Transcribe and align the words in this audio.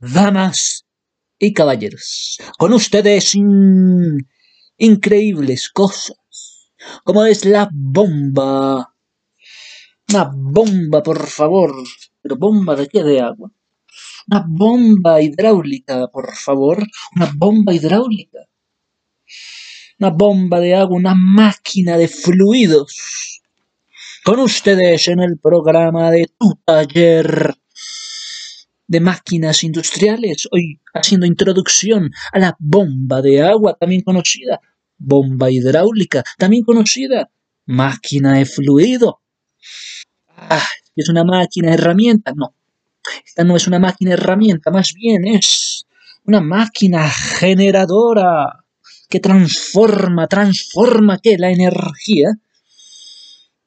Damas 0.00 0.84
y 1.38 1.54
caballeros, 1.54 2.36
con 2.58 2.74
ustedes 2.74 3.32
increíbles 4.76 5.70
cosas, 5.70 6.18
como 7.04 7.24
es 7.24 7.46
la 7.46 7.70
bomba. 7.72 8.94
Una 10.10 10.30
bomba, 10.34 11.02
por 11.02 11.26
favor. 11.26 11.72
¿Pero 12.20 12.36
bomba 12.36 12.76
de 12.76 12.88
qué? 12.88 13.02
De 13.02 13.22
agua. 13.22 13.50
Una 14.30 14.44
bomba 14.46 15.22
hidráulica, 15.22 16.06
por 16.08 16.34
favor. 16.34 16.84
Una 17.16 17.32
bomba 17.34 17.72
hidráulica. 17.72 18.40
Una 19.98 20.10
bomba 20.10 20.60
de 20.60 20.74
agua, 20.74 20.96
una 20.96 21.14
máquina 21.14 21.96
de 21.96 22.08
fluidos. 22.08 23.40
Con 24.24 24.40
ustedes 24.40 25.08
en 25.08 25.20
el 25.20 25.38
programa 25.38 26.10
de 26.10 26.26
tu 26.38 26.60
taller 26.62 27.54
de 28.86 29.00
máquinas 29.00 29.64
industriales, 29.64 30.46
hoy 30.50 30.78
haciendo 30.92 31.24
introducción 31.24 32.10
a 32.32 32.38
la 32.38 32.56
bomba 32.58 33.22
de 33.22 33.42
agua, 33.42 33.78
también 33.80 34.02
conocida, 34.02 34.60
bomba 34.98 35.50
hidráulica, 35.50 36.22
también 36.36 36.64
conocida, 36.64 37.30
máquina 37.64 38.34
de 38.34 38.44
fluido. 38.44 39.22
Ah, 40.36 40.68
es 40.94 41.08
una 41.08 41.24
máquina 41.24 41.72
herramienta, 41.72 42.32
no. 42.36 42.57
Esta 43.24 43.44
no 43.44 43.56
es 43.56 43.66
una 43.66 43.78
máquina 43.78 44.12
herramienta, 44.14 44.70
más 44.70 44.92
bien 44.94 45.26
es 45.26 45.86
una 46.24 46.40
máquina 46.40 47.08
generadora 47.08 48.64
que 49.08 49.20
transforma, 49.20 50.26
transforma 50.26 51.18
qué? 51.22 51.36
La 51.38 51.50
energía. 51.50 52.28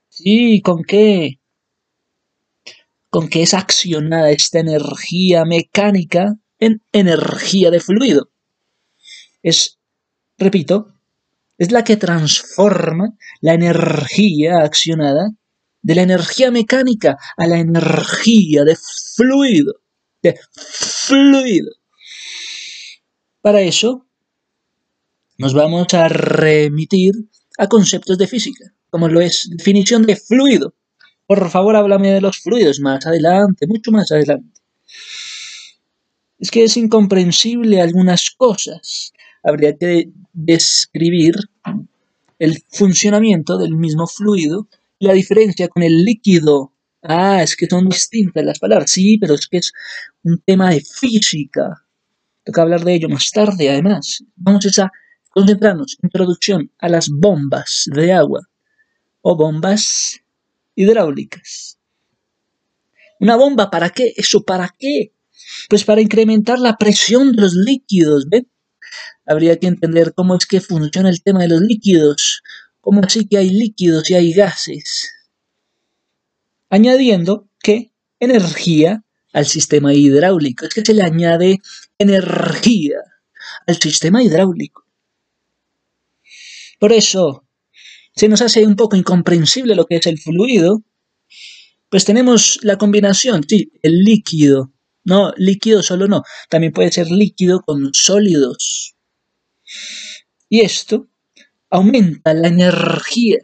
Sí, 0.09 0.61
¿con 0.61 0.83
qué? 0.83 1.41
con 3.11 3.27
que 3.27 3.43
es 3.43 3.53
accionada 3.53 4.31
esta 4.31 4.59
energía 4.59 5.43
mecánica 5.43 6.37
en 6.59 6.81
energía 6.93 7.69
de 7.69 7.81
fluido. 7.81 8.29
Es, 9.43 9.79
repito, 10.37 10.93
es 11.57 11.73
la 11.73 11.83
que 11.83 11.97
transforma 11.97 13.09
la 13.41 13.53
energía 13.53 14.59
accionada 14.63 15.31
de 15.81 15.95
la 15.95 16.03
energía 16.03 16.51
mecánica 16.51 17.17
a 17.37 17.47
la 17.47 17.59
energía 17.59 18.63
de 18.63 18.75
fluido. 19.15 19.73
De 20.21 20.39
fluido. 20.51 21.71
Para 23.41 23.61
eso, 23.61 24.05
nos 25.37 25.53
vamos 25.53 25.93
a 25.93 26.07
remitir 26.07 27.13
a 27.57 27.67
conceptos 27.67 28.17
de 28.17 28.27
física, 28.27 28.73
como 28.89 29.07
lo 29.07 29.21
es 29.21 29.49
definición 29.49 30.03
de 30.03 30.15
fluido. 30.15 30.75
Por 31.25 31.49
favor, 31.49 31.75
háblame 31.75 32.11
de 32.11 32.21
los 32.21 32.37
fluidos 32.39 32.79
más 32.79 33.05
adelante, 33.07 33.65
mucho 33.65 33.91
más 33.91 34.11
adelante. 34.11 34.61
Es 36.37 36.51
que 36.51 36.63
es 36.63 36.77
incomprensible 36.77 37.81
algunas 37.81 38.31
cosas. 38.31 39.13
Habría 39.43 39.75
que 39.75 40.11
describir 40.33 41.35
el 42.37 42.63
funcionamiento 42.69 43.57
del 43.57 43.75
mismo 43.75 44.07
fluido 44.07 44.67
la 45.01 45.13
diferencia 45.13 45.67
con 45.67 45.83
el 45.83 46.03
líquido. 46.03 46.73
Ah, 47.01 47.41
es 47.41 47.55
que 47.55 47.65
son 47.67 47.89
distintas 47.89 48.45
las 48.45 48.59
palabras. 48.59 48.91
Sí, 48.91 49.17
pero 49.17 49.33
es 49.33 49.47
que 49.47 49.57
es 49.57 49.73
un 50.23 50.41
tema 50.45 50.69
de 50.69 50.81
física. 50.81 51.85
Toca 52.45 52.61
hablar 52.61 52.83
de 52.83 52.95
ello 52.95 53.09
más 53.09 53.29
tarde, 53.31 53.69
además. 53.69 54.23
Vamos 54.35 54.77
a 54.77 54.91
concentrarnos. 55.29 55.97
Introducción 56.03 56.71
a 56.79 56.89
las 56.89 57.09
bombas 57.09 57.85
de 57.93 58.13
agua 58.13 58.41
o 59.21 59.35
bombas 59.35 60.19
hidráulicas. 60.75 61.79
¿Una 63.19 63.35
bomba 63.35 63.69
para 63.69 63.89
qué? 63.89 64.13
¿Eso 64.15 64.43
para 64.43 64.73
qué? 64.77 65.13
Pues 65.69 65.83
para 65.83 66.01
incrementar 66.01 66.59
la 66.59 66.77
presión 66.77 67.35
de 67.35 67.41
los 67.41 67.53
líquidos. 67.53 68.25
Habría 69.25 69.57
que 69.57 69.67
entender 69.67 70.13
cómo 70.13 70.35
es 70.35 70.45
que 70.45 70.61
funciona 70.61 71.09
el 71.09 71.21
tema 71.23 71.41
de 71.41 71.49
los 71.49 71.61
líquidos, 71.61 72.41
cómo 72.81 73.01
así 73.03 73.27
que 73.27 73.37
hay 73.37 73.49
líquidos 73.49 74.09
y 74.09 74.15
hay 74.15 74.33
gases. 74.33 75.09
Añadiendo 76.69 77.47
que 77.61 77.91
energía 78.19 79.03
al 79.33 79.45
sistema 79.45 79.93
hidráulico, 79.93 80.65
es 80.65 80.73
que 80.73 80.83
se 80.83 80.93
le 80.93 81.03
añade 81.03 81.59
energía 81.97 82.97
al 83.67 83.77
sistema 83.77 84.23
hidráulico. 84.23 84.85
Por 86.79 86.91
eso, 86.91 87.45
se 88.15 88.27
nos 88.27 88.41
hace 88.41 88.65
un 88.65 88.75
poco 88.75 88.95
incomprensible 88.95 89.75
lo 89.75 89.85
que 89.85 89.97
es 89.97 90.07
el 90.07 90.19
fluido, 90.19 90.83
pues 91.89 92.05
tenemos 92.05 92.59
la 92.63 92.77
combinación, 92.77 93.43
sí, 93.47 93.71
el 93.81 93.99
líquido, 94.03 94.73
no, 95.03 95.33
líquido 95.37 95.83
solo 95.83 96.07
no, 96.07 96.23
también 96.49 96.73
puede 96.73 96.91
ser 96.91 97.11
líquido 97.11 97.61
con 97.61 97.93
sólidos. 97.93 98.95
Y 100.49 100.61
esto 100.61 101.07
aumenta 101.71 102.33
la 102.33 102.49
energía 102.49 103.39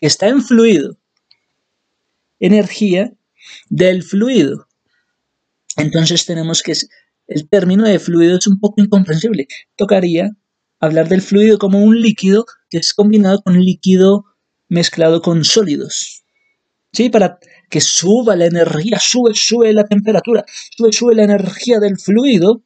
que 0.00 0.06
está 0.06 0.28
en 0.28 0.42
fluido, 0.42 0.98
energía 2.40 3.12
del 3.70 4.02
fluido. 4.02 4.68
Entonces 5.76 6.26
tenemos 6.26 6.62
que, 6.62 6.74
el 7.26 7.48
término 7.48 7.84
de 7.84 7.98
fluido 7.98 8.36
es 8.36 8.46
un 8.46 8.60
poco 8.60 8.82
incomprensible. 8.82 9.46
Tocaría 9.76 10.36
hablar 10.80 11.08
del 11.08 11.22
fluido 11.22 11.58
como 11.58 11.78
un 11.78 12.00
líquido 12.00 12.44
que 12.68 12.78
es 12.78 12.92
combinado 12.92 13.40
con 13.42 13.58
líquido 13.58 14.26
mezclado 14.68 15.22
con 15.22 15.44
sólidos. 15.44 16.24
¿Sí? 16.92 17.08
Para 17.08 17.38
que 17.70 17.80
suba 17.80 18.36
la 18.36 18.46
energía, 18.46 18.98
sube, 19.00 19.34
sube 19.34 19.72
la 19.72 19.84
temperatura, 19.84 20.44
sube, 20.76 20.92
sube 20.92 21.14
la 21.14 21.24
energía 21.24 21.80
del 21.80 21.98
fluido, 21.98 22.62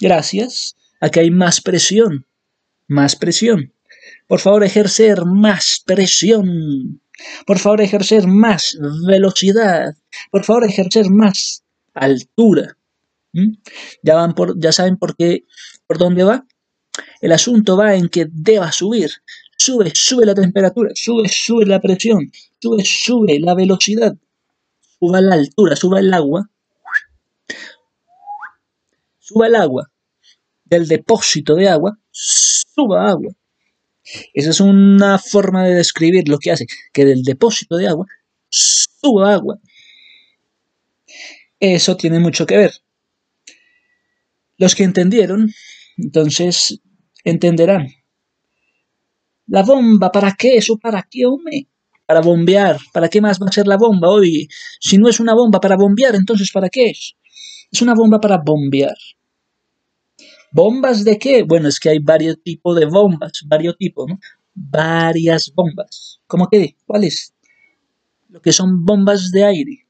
gracias 0.00 0.76
a 1.00 1.10
que 1.10 1.20
hay 1.20 1.30
más 1.30 1.60
presión, 1.60 2.27
más 2.88 3.14
presión. 3.14 3.72
Por 4.26 4.40
favor, 4.40 4.64
ejercer 4.64 5.24
más 5.24 5.82
presión. 5.86 7.00
Por 7.46 7.58
favor, 7.58 7.80
ejercer 7.80 8.26
más 8.26 8.76
velocidad. 9.06 9.94
Por 10.30 10.44
favor, 10.44 10.64
ejercer 10.64 11.10
más 11.10 11.62
altura. 11.94 12.76
¿Mm? 13.32 13.54
Ya, 14.02 14.14
van 14.14 14.34
por, 14.34 14.58
ya 14.58 14.72
saben 14.72 14.96
por 14.96 15.16
qué, 15.16 15.44
por 15.86 15.98
dónde 15.98 16.24
va. 16.24 16.46
El 17.20 17.32
asunto 17.32 17.76
va 17.76 17.94
en 17.94 18.08
que 18.08 18.26
deba 18.30 18.72
subir. 18.72 19.10
Sube, 19.56 19.92
sube 19.94 20.24
la 20.24 20.34
temperatura, 20.34 20.90
sube, 20.94 21.28
sube 21.28 21.66
la 21.66 21.80
presión, 21.80 22.30
sube, 22.60 22.84
sube 22.84 23.40
la 23.40 23.54
velocidad, 23.54 24.16
suba 25.00 25.20
la 25.20 25.34
altura, 25.34 25.74
suba 25.74 25.98
el 25.98 26.14
agua, 26.14 26.48
suba 29.18 29.48
el 29.48 29.56
agua 29.56 29.90
del 30.68 30.86
depósito 30.86 31.54
de 31.54 31.68
agua, 31.68 31.98
suba 32.10 33.08
agua. 33.08 33.32
Esa 34.32 34.50
es 34.50 34.60
una 34.60 35.18
forma 35.18 35.64
de 35.64 35.74
describir 35.74 36.28
lo 36.28 36.38
que 36.38 36.50
hace, 36.50 36.66
que 36.92 37.04
del 37.04 37.22
depósito 37.22 37.76
de 37.76 37.88
agua 37.88 38.06
suba 38.48 39.34
agua. 39.34 39.58
Eso 41.60 41.96
tiene 41.96 42.18
mucho 42.18 42.46
que 42.46 42.56
ver. 42.56 42.72
Los 44.56 44.74
que 44.74 44.84
entendieron, 44.84 45.52
entonces 45.96 46.80
entenderán. 47.24 47.88
La 49.46 49.62
bomba, 49.62 50.12
¿para 50.12 50.32
qué? 50.32 50.56
¿Eso 50.56 50.76
para 50.78 51.06
qué, 51.10 51.26
hombre? 51.26 51.68
Para 52.06 52.20
bombear. 52.20 52.78
¿Para 52.92 53.08
qué 53.08 53.20
más 53.20 53.40
va 53.40 53.46
a 53.48 53.52
ser 53.52 53.66
la 53.66 53.76
bomba 53.76 54.08
hoy? 54.08 54.48
Si 54.80 54.98
no 54.98 55.08
es 55.08 55.20
una 55.20 55.34
bomba 55.34 55.60
para 55.60 55.76
bombear, 55.76 56.14
entonces 56.14 56.50
¿para 56.52 56.68
qué 56.68 56.90
es? 56.90 57.14
Es 57.70 57.82
una 57.82 57.94
bomba 57.94 58.20
para 58.20 58.38
bombear. 58.38 58.96
¿Bombas 60.52 61.04
de 61.04 61.18
qué? 61.18 61.42
Bueno, 61.42 61.68
es 61.68 61.78
que 61.78 61.90
hay 61.90 61.98
varios 61.98 62.42
tipos 62.42 62.78
de 62.78 62.86
bombas, 62.86 63.32
varios 63.46 63.76
tipos, 63.76 64.06
¿no? 64.08 64.18
Varias 64.54 65.52
bombas. 65.54 66.20
¿Cómo 66.26 66.48
que? 66.48 66.76
¿Cuáles? 66.86 67.34
Lo 68.28 68.40
que 68.40 68.52
son 68.52 68.84
bombas 68.84 69.30
de 69.30 69.44
aire. 69.44 69.86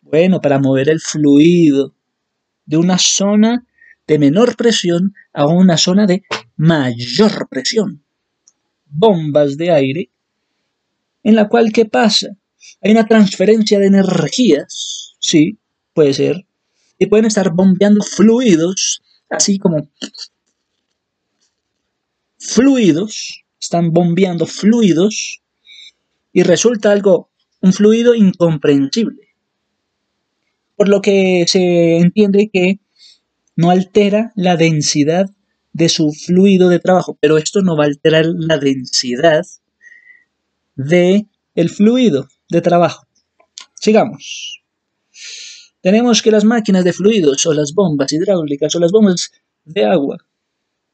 Bueno, 0.00 0.40
para 0.40 0.58
mover 0.58 0.88
el 0.88 1.00
fluido 1.00 1.94
de 2.66 2.76
una 2.76 2.98
zona 2.98 3.66
de 4.06 4.18
menor 4.18 4.56
presión 4.56 5.14
a 5.32 5.46
una 5.46 5.76
zona 5.76 6.06
de 6.06 6.24
mayor 6.56 7.48
presión. 7.48 8.02
Bombas 8.86 9.56
de 9.56 9.70
aire 9.70 10.10
en 11.22 11.36
la 11.36 11.48
cual 11.48 11.72
¿qué 11.72 11.84
pasa? 11.84 12.28
Hay 12.82 12.92
una 12.92 13.06
transferencia 13.06 13.78
de 13.78 13.86
energías, 13.86 15.14
sí, 15.18 15.58
puede 15.94 16.14
ser, 16.14 16.46
y 17.00 17.06
pueden 17.06 17.24
estar 17.24 17.50
bombeando 17.50 18.04
fluidos, 18.04 19.02
así 19.30 19.58
como 19.58 19.88
fluidos, 22.38 23.42
están 23.58 23.90
bombeando 23.90 24.46
fluidos, 24.46 25.40
y 26.34 26.42
resulta 26.42 26.92
algo, 26.92 27.30
un 27.62 27.72
fluido 27.72 28.14
incomprensible. 28.14 29.28
Por 30.76 30.90
lo 30.90 31.00
que 31.00 31.46
se 31.48 31.96
entiende 31.96 32.50
que 32.52 32.80
no 33.56 33.70
altera 33.70 34.32
la 34.36 34.56
densidad 34.56 35.30
de 35.72 35.88
su 35.88 36.12
fluido 36.12 36.68
de 36.68 36.80
trabajo, 36.80 37.16
pero 37.18 37.38
esto 37.38 37.62
no 37.62 37.78
va 37.78 37.84
a 37.84 37.86
alterar 37.86 38.26
la 38.26 38.58
densidad 38.58 39.46
de 40.76 41.26
el 41.54 41.70
fluido 41.70 42.28
de 42.50 42.60
trabajo. 42.60 43.06
Sigamos. 43.74 44.62
Tenemos 45.80 46.20
que 46.22 46.30
las 46.30 46.44
máquinas 46.44 46.84
de 46.84 46.92
fluidos 46.92 47.46
o 47.46 47.54
las 47.54 47.72
bombas 47.72 48.12
hidráulicas 48.12 48.74
o 48.74 48.80
las 48.80 48.92
bombas 48.92 49.32
de 49.64 49.84
agua 49.84 50.18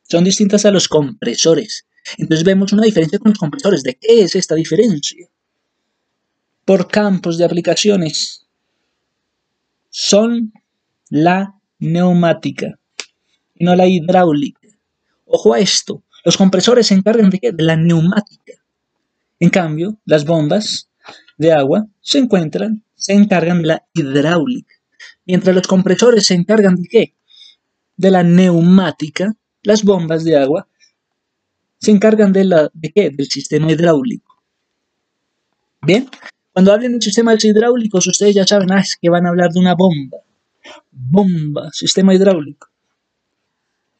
son 0.02 0.24
distintas 0.24 0.64
a 0.64 0.70
los 0.70 0.88
compresores. 0.88 1.86
Entonces 2.18 2.44
vemos 2.44 2.72
una 2.72 2.84
diferencia 2.84 3.18
con 3.18 3.30
los 3.30 3.38
compresores. 3.38 3.82
¿De 3.82 3.96
qué 3.96 4.22
es 4.22 4.36
esta 4.36 4.54
diferencia? 4.54 5.26
Por 6.64 6.86
campos 6.88 7.38
de 7.38 7.44
aplicaciones. 7.44 8.46
Son 9.90 10.52
la 11.10 11.58
neumática 11.78 12.78
y 13.54 13.64
no 13.64 13.74
la 13.74 13.86
hidráulica. 13.86 14.68
Ojo 15.24 15.54
a 15.54 15.58
esto. 15.58 16.04
Los 16.24 16.36
compresores 16.36 16.86
se 16.88 16.94
encargan 16.94 17.30
de, 17.30 17.38
qué? 17.38 17.52
de 17.52 17.62
la 17.62 17.76
neumática. 17.76 18.52
En 19.38 19.50
cambio, 19.50 19.98
las 20.04 20.24
bombas 20.24 20.88
de 21.36 21.52
agua 21.52 21.86
se 22.00 22.18
encuentran, 22.18 22.84
se 22.94 23.12
encargan 23.12 23.62
de 23.62 23.68
la 23.68 23.86
hidráulica. 23.92 24.75
Mientras 25.24 25.54
los 25.54 25.66
compresores 25.66 26.26
se 26.26 26.34
encargan 26.34 26.76
de 26.76 26.88
qué? 26.88 27.14
De 27.96 28.10
la 28.10 28.22
neumática, 28.22 29.34
las 29.62 29.82
bombas 29.82 30.24
de 30.24 30.36
agua 30.36 30.68
se 31.78 31.90
encargan 31.90 32.32
de 32.32 32.44
la 32.44 32.70
de 32.72 32.92
qué? 32.92 33.10
Del 33.10 33.26
sistema 33.26 33.70
hidráulico. 33.70 34.42
Bien, 35.82 36.08
cuando 36.52 36.72
hablen 36.72 36.98
de 36.98 37.02
sistemas 37.02 37.44
hidráulicos, 37.44 38.06
ustedes 38.06 38.34
ya 38.34 38.46
saben 38.46 38.72
ah, 38.72 38.80
es 38.80 38.96
que 39.00 39.10
van 39.10 39.26
a 39.26 39.28
hablar 39.28 39.52
de 39.52 39.60
una 39.60 39.74
bomba. 39.74 40.18
Bomba, 40.90 41.70
sistema 41.70 42.14
hidráulico. 42.14 42.68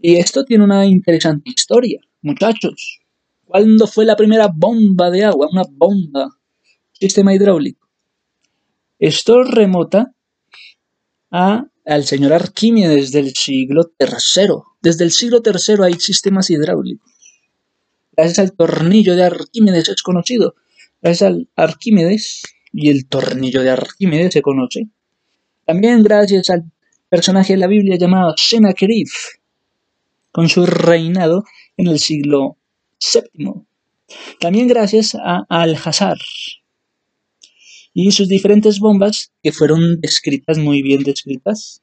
Y 0.01 0.17
esto 0.17 0.45
tiene 0.45 0.65
una 0.65 0.87
interesante 0.87 1.51
historia, 1.51 2.01
muchachos. 2.23 3.01
¿Cuándo 3.45 3.87
fue 3.87 4.05
la 4.05 4.17
primera 4.17 4.49
bomba 4.49 5.11
de 5.11 5.25
agua? 5.25 5.49
Una 5.53 5.65
bomba. 5.71 6.39
Sistema 6.93 7.35
hidráulico. 7.35 7.87
Esto 8.99 9.45
remota 9.45 10.15
al 11.37 12.05
señor 12.05 12.33
Arquímedes 12.33 13.13
del 13.13 13.35
siglo 13.35 13.93
III. 13.99 14.49
Desde 14.81 15.05
el 15.05 15.11
siglo 15.13 15.43
III 15.45 15.85
hay 15.85 15.95
sistemas 15.95 16.51
hidráulicos. 16.51 17.11
Gracias 18.17 18.39
al 18.39 18.53
tornillo 18.53 19.15
de 19.15 19.25
Arquímedes 19.25 19.89
es 19.89 20.03
conocido. 20.03 20.55
Gracias 21.03 21.29
al 21.29 21.49
Arquímedes 21.55 22.43
y 22.73 22.89
el 22.89 23.07
tornillo 23.07 23.63
de 23.63 23.71
Arquímedes 23.71 24.33
se 24.33 24.43
conoce. 24.43 24.89
También 25.67 26.03
gracias 26.03 26.49
al 26.51 26.65
personaje 27.09 27.53
de 27.53 27.59
la 27.59 27.67
Biblia 27.67 27.97
llamado 27.97 28.35
Sennacherib, 28.37 29.09
con 30.33 30.49
su 30.49 30.65
reinado 30.65 31.45
en 31.77 31.89
el 31.89 31.99
siglo 31.99 32.57
VII. 33.13 33.67
También 34.41 34.69
gracias 34.69 35.15
a 35.15 35.45
Al-Hazar 35.49 36.17
y 37.99 38.11
sus 38.11 38.29
diferentes 38.29 38.79
bombas 38.79 39.33
que 39.43 39.53
fueron 39.53 40.03
descritas 40.03 40.59
muy 40.59 40.83
bien 40.83 41.03
descritas. 41.03 41.81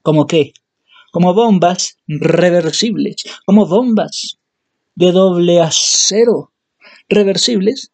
¿Como 0.00 0.28
qué? 0.28 0.52
Como 1.10 1.34
bombas 1.34 1.96
reversibles, 2.06 3.16
como 3.44 3.66
bombas 3.66 4.38
de 4.94 5.10
doble 5.10 5.60
acero 5.60 6.52
reversibles. 7.08 7.90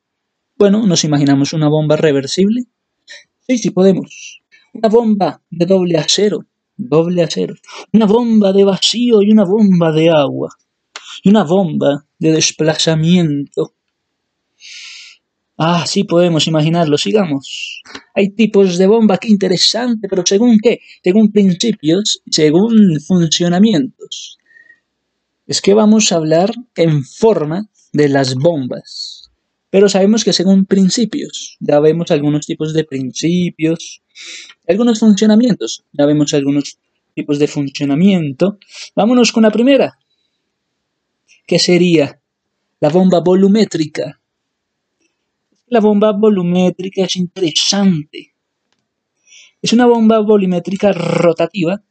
Bueno, 0.58 0.86
nos 0.86 1.02
imaginamos 1.04 1.54
una 1.54 1.70
bomba 1.70 1.96
reversible. 1.96 2.64
Sí, 3.40 3.56
sí 3.56 3.70
podemos. 3.70 4.42
Una 4.74 4.90
bomba 4.90 5.42
de 5.48 5.64
doble 5.64 5.96
acero, 5.96 6.44
doble 6.76 7.22
acero. 7.22 7.54
Una 7.90 8.04
bomba 8.04 8.52
de 8.52 8.64
vacío 8.64 9.22
y 9.22 9.30
una 9.32 9.46
bomba 9.46 9.92
de 9.92 10.10
agua 10.10 10.50
y 11.22 11.30
una 11.30 11.44
bomba 11.44 12.04
de 12.18 12.32
desplazamiento. 12.32 13.72
Ah, 15.58 15.84
sí 15.86 16.04
podemos 16.04 16.46
imaginarlo, 16.46 16.96
sigamos. 16.96 17.82
Hay 18.14 18.30
tipos 18.30 18.78
de 18.78 18.86
bomba, 18.86 19.18
qué 19.18 19.28
interesante, 19.28 20.08
pero 20.08 20.22
según 20.24 20.58
qué? 20.62 20.80
Según 21.02 21.32
principios, 21.32 22.22
según 22.30 23.00
funcionamientos. 23.00 24.38
Es 25.48 25.60
que 25.60 25.74
vamos 25.74 26.12
a 26.12 26.16
hablar 26.16 26.52
en 26.76 27.04
forma 27.04 27.68
de 27.92 28.08
las 28.08 28.36
bombas. 28.36 29.30
Pero 29.70 29.88
sabemos 29.88 30.24
que 30.24 30.32
según 30.32 30.64
principios, 30.64 31.56
ya 31.58 31.80
vemos 31.80 32.10
algunos 32.12 32.46
tipos 32.46 32.72
de 32.72 32.84
principios, 32.84 34.00
algunos 34.68 35.00
funcionamientos, 35.00 35.84
ya 35.92 36.06
vemos 36.06 36.32
algunos 36.34 36.78
tipos 37.14 37.38
de 37.38 37.48
funcionamiento. 37.48 38.58
Vámonos 38.94 39.32
con 39.32 39.42
la 39.42 39.50
primera, 39.50 39.98
¿Qué 41.48 41.58
sería 41.58 42.20
la 42.78 42.90
bomba 42.90 43.20
volumétrica. 43.20 44.17
La 45.70 45.80
bomba 45.80 46.12
volumétrica 46.12 47.02
es 47.02 47.16
interesante. 47.16 48.34
Es 49.60 49.72
una 49.72 49.86
bomba 49.86 50.20
volumétrica 50.20 50.92
rotativa, 50.92 51.82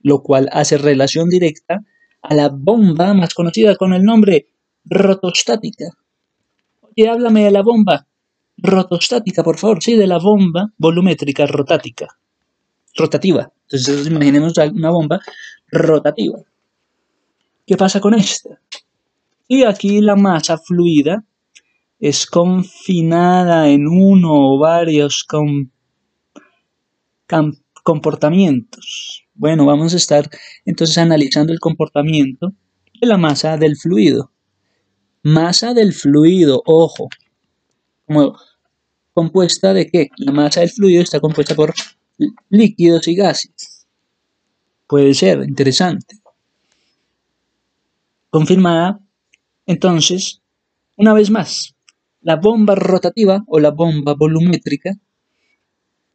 lo 0.00 0.22
cual 0.22 0.48
hace 0.52 0.78
relación 0.78 1.28
directa 1.28 1.80
a 2.22 2.34
la 2.34 2.48
bomba 2.48 3.14
más 3.14 3.34
conocida 3.34 3.74
con 3.76 3.92
el 3.94 4.04
nombre 4.04 4.46
rotostática. 4.84 5.86
Oye, 6.82 7.08
háblame 7.08 7.44
de 7.44 7.50
la 7.50 7.62
bomba 7.62 8.06
rotostática, 8.58 9.42
por 9.42 9.58
favor. 9.58 9.82
Sí, 9.82 9.96
de 9.96 10.06
la 10.06 10.18
bomba 10.18 10.72
volumétrica 10.78 11.46
rotática. 11.46 12.06
Rotativa. 12.94 13.52
Entonces 13.62 14.06
imaginemos 14.06 14.54
una 14.72 14.90
bomba 14.90 15.20
rotativa. 15.72 16.38
¿Qué 17.66 17.76
pasa 17.76 18.00
con 18.00 18.14
esta? 18.14 18.60
Y 19.48 19.64
aquí 19.64 20.00
la 20.00 20.14
masa 20.14 20.58
fluida 20.58 21.24
es 21.98 22.26
confinada 22.26 23.68
en 23.68 23.86
uno 23.86 24.32
o 24.32 24.58
varios 24.58 25.26
comportamientos. 27.82 29.24
Bueno, 29.34 29.64
vamos 29.66 29.94
a 29.94 29.96
estar 29.96 30.28
entonces 30.64 30.98
analizando 30.98 31.52
el 31.52 31.60
comportamiento 31.60 32.52
de 33.00 33.06
la 33.06 33.18
masa 33.18 33.56
del 33.56 33.76
fluido. 33.76 34.32
Masa 35.22 35.74
del 35.74 35.92
fluido, 35.92 36.62
ojo, 36.66 37.08
como 38.06 38.38
compuesta 39.12 39.72
de 39.74 39.88
qué? 39.88 40.08
La 40.18 40.32
masa 40.32 40.60
del 40.60 40.70
fluido 40.70 41.02
está 41.02 41.20
compuesta 41.20 41.54
por 41.54 41.74
líquidos 42.48 43.08
y 43.08 43.16
gases. 43.16 43.86
Puede 44.86 45.14
ser 45.14 45.42
interesante. 45.42 46.18
Confirmada 48.30 49.00
entonces, 49.66 50.42
una 50.96 51.12
vez 51.12 51.30
más, 51.30 51.75
la 52.26 52.34
bomba 52.34 52.74
rotativa 52.74 53.44
o 53.46 53.60
la 53.60 53.70
bomba 53.70 54.14
volumétrica, 54.14 54.96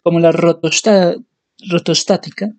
como 0.01 0.19
la 0.19 0.33
rotostática, 0.33 2.51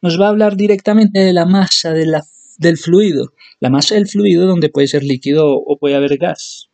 nos 0.00 0.18
va 0.18 0.24
a 0.24 0.30
hablar 0.30 0.56
directamente 0.56 1.20
de 1.20 1.34
la 1.34 1.44
masa 1.44 1.92
del 1.92 2.78
fluido, 2.78 3.34
la 3.58 3.68
masa 3.68 3.96
del 3.96 4.08
fluido 4.08 4.46
donde 4.46 4.70
puede 4.70 4.86
ser 4.86 5.04
líquido 5.04 5.58
o 5.58 5.78
puede 5.78 5.94
haber 5.94 6.16
gas. 6.16 6.70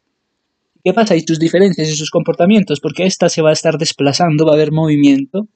¿Qué 0.84 0.94
pasa? 0.94 1.16
Y 1.16 1.22
sus 1.22 1.40
diferencias 1.40 1.88
y 1.88 1.96
sus 1.96 2.12
comportamientos, 2.12 2.78
porque 2.78 3.04
ésta 3.04 3.28
se 3.28 3.42
va 3.42 3.50
a 3.50 3.54
estar 3.54 3.76
desplazando, 3.76 4.46
va 4.46 4.52
a 4.52 4.54
haber 4.54 4.70
movimiento 4.70 5.48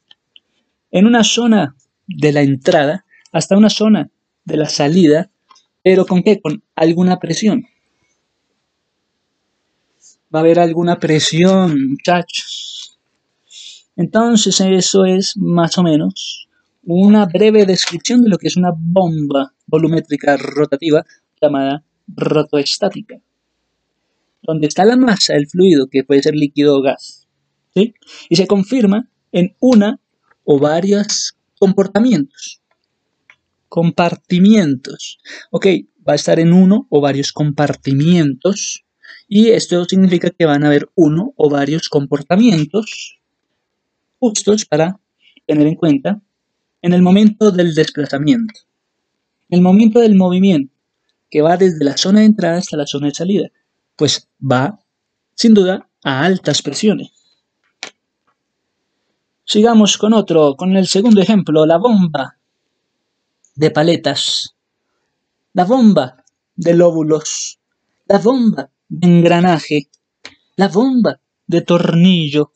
en 0.90 1.07
una 1.07 1.23
zona 1.23 1.76
de 2.09 2.33
la 2.33 2.42
entrada 2.42 3.04
hasta 3.30 3.57
una 3.57 3.71
zona 3.71 4.11
de 4.45 4.57
la 4.57 4.69
salida, 4.69 5.30
pero 5.85 6.07
¿con 6.07 6.25
qué? 6.25 6.40
Con 6.40 6.64
alguna 6.75 7.21
presión 7.21 7.66
va 10.35 10.41
a 10.41 10.43
haber 10.43 10.61
alguna 10.61 10.99
presión, 10.99 11.91
muchachos. 11.91 12.99
Entonces 13.97 14.61
eso 14.61 15.05
es 15.05 15.37
más 15.37 15.77
o 15.79 15.83
menos 15.83 16.49
una 16.83 17.27
breve 17.27 17.67
descripción 17.67 18.23
de 18.23 18.31
lo 18.31 18.39
que 18.39 18.49
es 18.49 18.57
una 18.57 18.71
bomba 18.75 19.53
volumétrica 19.67 20.37
rotativa 20.37 21.05
llamada 21.41 21.85
rotoestática, 22.09 23.21
donde 24.43 24.67
está 24.67 24.85
la 24.85 24.97
masa 24.97 25.35
del 25.35 25.49
fluido, 25.49 25.89
que 25.89 26.05
puede 26.05 26.23
ser 26.23 26.35
líquido 26.35 26.79
o 26.79 26.83
gas, 26.83 27.29
¿sí? 27.75 27.95
y 28.29 28.37
se 28.37 28.47
confirma 28.47 29.11
en 29.33 29.55
una 29.61 30.01
o 30.45 30.59
varios 30.59 31.37
comportamientos. 31.59 32.61
Compartimientos. 33.69 35.19
Ok, 35.51 35.67
va 36.07 36.15
a 36.15 36.17
estar 36.17 36.41
en 36.41 36.53
uno 36.53 36.87
o 36.91 37.01
varios 37.01 37.33
compartimientos 37.33 38.85
y 39.33 39.51
esto 39.51 39.85
significa 39.85 40.29
que 40.31 40.45
van 40.45 40.65
a 40.65 40.67
haber 40.67 40.91
uno 40.97 41.33
o 41.37 41.49
varios 41.49 41.89
comportamientos 41.89 43.21
justos 44.19 44.65
para 44.67 44.99
tener 45.47 45.69
en 45.69 45.77
cuenta 45.77 46.21
en 46.83 46.95
el 46.95 47.01
momento 47.01 47.53
del 47.53 47.73
desplazamiento. 47.73 48.59
El 49.49 49.61
momento 49.61 50.01
del 50.01 50.17
movimiento, 50.17 50.75
que 51.31 51.43
va 51.43 51.57
desde 51.57 51.85
la 51.85 51.97
zona 51.97 52.21
de 52.21 52.27
entrada 52.27 52.59
hasta 52.59 52.77
la 52.77 52.87
zona 52.87 53.07
de 53.07 53.15
salida, 53.15 53.49
pues 53.95 54.29
va, 54.43 54.81
sin 55.37 55.55
duda, 55.55 55.89
a 56.03 56.25
altas 56.25 56.61
presiones. 56.61 57.13
Sigamos 59.45 59.97
con 59.97 60.13
otro, 60.13 60.57
con 60.57 60.77
el 60.77 60.89
segundo 60.89 61.21
ejemplo, 61.21 61.67
la 61.67 61.79
bomba 61.79 62.37
de 63.55 63.71
paletas, 63.71 64.57
la 65.53 65.65
bomba 65.65 66.25
de 66.57 66.75
lóbulos, 66.75 67.61
la 68.07 68.19
bomba 68.19 68.71
de 68.90 69.06
engranaje, 69.06 69.88
la 70.56 70.68
bomba 70.68 71.20
de 71.47 71.62
tornillo, 71.62 72.52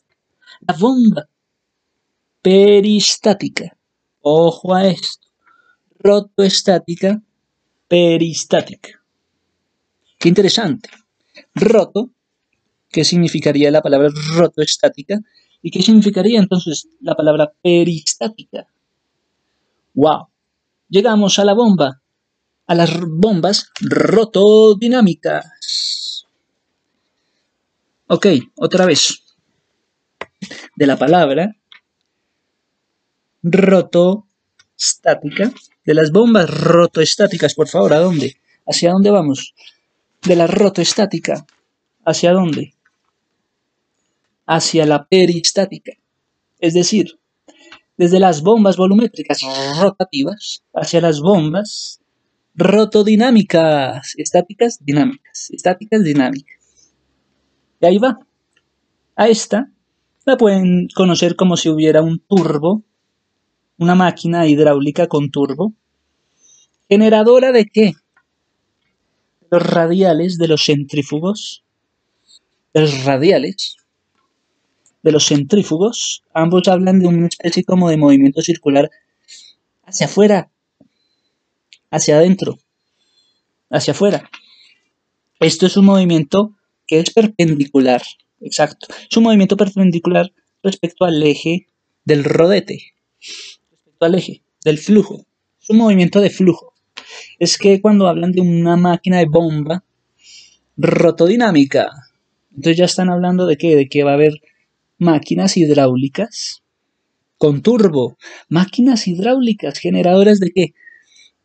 la 0.67 0.77
bomba 0.77 1.29
peristática. 2.43 3.77
Ojo 4.21 4.75
a 4.75 4.87
esto. 4.87 5.29
Rotoestática, 5.99 7.23
peristática. 7.89 9.03
Qué 10.19 10.29
interesante. 10.29 10.91
Roto, 11.55 12.11
¿qué 12.91 13.05
significaría 13.05 13.71
la 13.71 13.81
palabra 13.81 14.11
rotoestática? 14.35 15.21
¿Y 15.63 15.71
qué 15.71 15.83
significaría 15.83 16.39
entonces 16.39 16.89
la 17.01 17.15
palabra 17.15 17.53
peristática? 17.63 18.67
¡Wow! 19.95 20.29
Llegamos 20.89 21.39
a 21.39 21.45
la 21.45 21.55
bomba, 21.55 22.03
a 22.67 22.75
las 22.75 23.01
bombas 23.01 23.71
rotodinámicas. 23.81 26.04
Ok, 28.07 28.27
otra 28.57 28.85
vez. 28.85 29.25
De 30.77 30.87
la 30.87 30.99
palabra 30.99 31.57
rotoestática, 33.43 35.51
de 35.85 35.95
las 35.95 36.13
bombas 36.13 36.51
rotoestáticas, 36.51 37.55
por 37.55 37.69
favor, 37.69 37.95
¿a 37.95 38.01
dónde? 38.01 38.37
¿Hacia 38.67 38.93
dónde 38.93 39.11
vamos? 39.11 39.55
De 40.23 40.37
la 40.37 40.47
rotoestática, 40.47 41.47
¿hacia 42.05 42.33
dónde? 42.33 42.75
Hacia 44.47 44.85
la 44.85 45.07
peristática. 45.07 45.93
Es 46.59 46.75
decir, 46.75 47.19
desde 47.97 48.21
las 48.21 48.43
bombas 48.43 48.77
volumétricas 48.77 49.41
rotativas 49.81 50.63
hacia 50.75 51.01
las 51.01 51.21
bombas 51.21 52.01
rotodinámicas, 52.55 54.13
estáticas, 54.17 54.85
dinámicas, 54.85 55.51
estáticas, 55.51 56.05
dinámicas. 56.05 56.64
Ahí 57.87 57.99
va. 57.99 58.19
A 59.17 59.29
esta 59.29 59.71
la 60.25 60.37
pueden 60.37 60.89
conocer 60.95 61.37
como 61.37 61.57
si 61.57 61.69
hubiera 61.69 62.03
un 62.03 62.19
turbo, 62.19 62.83
una 63.79 63.95
máquina 63.95 64.47
hidráulica 64.47 65.07
con 65.07 65.31
turbo. 65.31 65.75
¿Generadora 66.89 67.53
de 67.53 67.67
qué? 67.67 67.93
Los 69.51 69.63
radiales 69.63 70.39
de 70.39 70.49
los 70.49 70.65
centrífugos. 70.65 71.65
De 72.73 72.81
los 72.81 73.05
radiales 73.05 73.77
de 75.05 75.13
los 75.13 75.27
centrífugos, 75.27 76.25
ambos 76.33 76.67
hablan 76.67 76.99
de 76.99 77.07
una 77.07 77.27
especie 77.27 77.63
como 77.63 77.91
de 77.91 77.99
movimiento 77.99 78.41
circular 78.41 78.91
hacia 79.85 80.07
afuera, 80.07 80.51
hacia 81.91 82.17
adentro, 82.17 82.57
hacia 83.69 83.93
afuera. 83.93 84.31
Esto 85.41 85.67
es 85.67 85.77
un 85.77 85.85
movimiento 85.85 86.55
que 86.87 87.01
es 87.01 87.11
perpendicular, 87.11 88.03
exacto. 88.41 88.89
Es 89.11 89.17
un 89.17 89.25
movimiento 89.25 89.57
perpendicular 89.57 90.33
respecto 90.63 91.05
al 91.05 91.23
eje 91.23 91.67
del 92.05 92.25
rodete, 92.25 92.95
respecto 93.71 94.05
al 94.05 94.15
eje 94.15 94.43
del 94.65 94.79
flujo. 94.79 95.25
Es 95.61 95.71
un 95.71 95.79
movimiento 95.79 96.21
de 96.21 96.31
flujo. 96.31 96.75
Es 97.39 97.59
que 97.59 97.81
cuando 97.81 98.09
hablan 98.09 98.33
de 98.33 98.41
una 98.41 98.77
máquina 98.77 99.19
de 99.19 99.27
bomba 99.27 99.85
rotodinámica, 100.77 101.91
entonces 102.51 102.77
ya 102.77 102.85
están 102.85 103.11
hablando 103.11 103.47
de 103.47 103.57
qué, 103.57 103.77
de 103.77 103.89
que 103.89 104.05
va 104.05 104.13
a 104.13 104.15
haber 104.15 104.41
máquinas 104.99 105.57
hidráulicas 105.57 106.63
con 107.37 107.63
turbo, 107.63 108.17
máquinas 108.49 109.07
hidráulicas 109.07 109.79
generadoras 109.79 110.41
de 110.41 110.51
qué? 110.55 110.75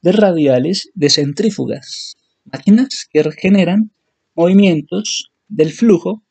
De 0.01 0.11
radiales 0.11 0.91
de 0.93 1.09
centrífugas, 1.09 2.15
máquinas 2.45 3.07
que 3.11 3.29
generan 3.31 3.91
movimientos 4.35 5.28
del 5.49 5.71
flujo, 5.71 6.23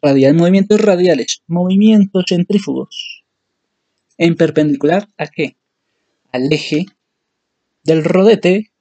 radial, 0.00 0.34
movimientos 0.34 0.80
radiales, 0.80 1.42
movimientos 1.46 2.24
centrífugos, 2.28 3.24
en 4.16 4.36
perpendicular 4.36 5.08
a 5.18 5.26
qué? 5.26 5.56
Al 6.32 6.52
eje 6.52 6.86
del 7.84 8.04
rodete. 8.04 8.72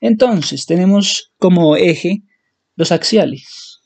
Entonces 0.00 0.66
tenemos 0.66 1.32
como 1.38 1.76
eje 1.76 2.22
los 2.76 2.92
axiales, 2.92 3.80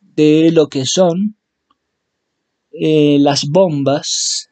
de 0.00 0.50
lo 0.52 0.68
que 0.68 0.86
son 0.86 1.36
eh, 2.72 3.18
las 3.20 3.46
bombas 3.46 4.48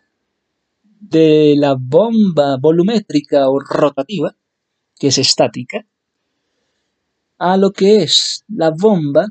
de 1.01 1.55
la 1.57 1.75
bomba 1.79 2.57
volumétrica 2.59 3.49
o 3.49 3.59
rotativa, 3.59 4.37
que 4.99 5.09
es 5.09 5.19
estática, 5.19 5.87
a 7.39 7.57
lo 7.57 7.73
que 7.73 8.03
es 8.03 8.45
la 8.49 8.71
bomba, 8.71 9.27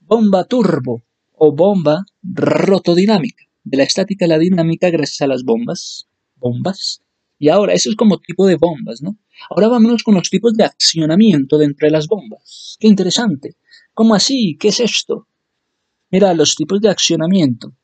bomba 0.00 0.44
turbo 0.44 1.02
o 1.34 1.52
bomba 1.52 2.06
rotodinámica, 2.22 3.44
de 3.62 3.76
la 3.76 3.84
estática 3.84 4.24
a 4.24 4.28
la 4.28 4.38
dinámica 4.38 4.90
gracias 4.90 5.20
a 5.20 5.26
las 5.26 5.44
bombas, 5.44 6.08
bombas. 6.36 7.03
Y 7.44 7.50
ahora, 7.50 7.74
eso 7.74 7.90
es 7.90 7.96
como 7.96 8.20
tipo 8.20 8.46
de 8.46 8.56
bombas, 8.56 9.02
¿no? 9.02 9.18
Ahora 9.50 9.68
vámonos 9.68 10.02
con 10.02 10.14
los 10.14 10.30
tipos 10.30 10.54
de 10.54 10.64
accionamiento 10.64 11.58
dentro 11.58 11.86
de 11.86 11.92
las 11.92 12.06
bombas. 12.06 12.78
Qué 12.80 12.86
interesante. 12.86 13.56
¿Cómo 13.92 14.14
así? 14.14 14.56
¿Qué 14.58 14.68
es 14.68 14.80
esto? 14.80 15.28
Mira, 16.10 16.32
los 16.32 16.54
tipos 16.56 16.80
de 16.80 16.88
accionamiento. 16.88 17.74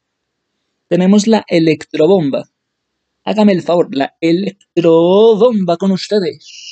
Tenemos 0.88 1.26
la 1.26 1.44
electrobomba. 1.46 2.48
Hágame 3.22 3.52
el 3.52 3.60
favor, 3.60 3.94
la 3.94 4.16
electrobomba 4.22 5.76
con 5.76 5.90
ustedes 5.90 6.70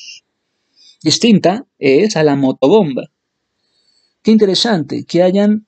distinta 1.02 1.66
es 1.78 2.16
a 2.16 2.22
la 2.22 2.36
motobomba. 2.36 3.10
Qué 4.22 4.30
interesante 4.30 5.04
que 5.04 5.22
hayan 5.22 5.66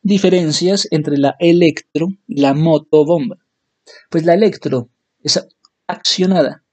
diferencias 0.00 0.88
entre 0.90 1.18
la 1.18 1.36
electro 1.38 2.08
y 2.26 2.40
la 2.40 2.54
motobomba. 2.54 3.36
Pues 4.08 4.24
la 4.24 4.32
electro 4.32 4.88
es 5.22 5.46
accionada 5.90 6.64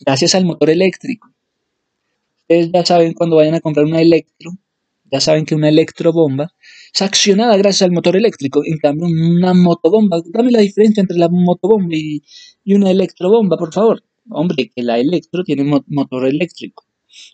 gracias 0.00 0.34
al 0.34 0.44
motor 0.44 0.70
eléctrico. 0.70 1.28
Ustedes 2.42 2.70
ya 2.72 2.84
saben 2.84 3.12
cuando 3.12 3.36
vayan 3.36 3.54
a 3.54 3.60
comprar 3.60 3.86
una 3.86 4.00
electro, 4.00 4.52
ya 5.10 5.20
saben 5.20 5.44
que 5.44 5.54
una 5.54 5.68
electrobomba 5.68 6.52
es 6.94 7.02
accionada 7.02 7.56
gracias 7.56 7.82
al 7.82 7.92
motor 7.92 8.16
eléctrico. 8.16 8.62
En 8.64 8.78
cambio, 8.78 9.06
una 9.06 9.54
motobomba, 9.54 10.20
dame 10.32 10.50
la 10.50 10.60
diferencia 10.60 11.00
entre 11.00 11.18
la 11.18 11.28
motobomba 11.28 11.94
y, 11.94 12.22
una 12.66 12.90
electrobomba, 12.90 13.56
por 13.56 13.72
favor. 13.72 14.04
Hombre, 14.30 14.70
que 14.74 14.82
la 14.82 14.98
electro 14.98 15.42
tiene 15.44 15.64
motor 15.86 16.26
eléctrico. 16.26 16.84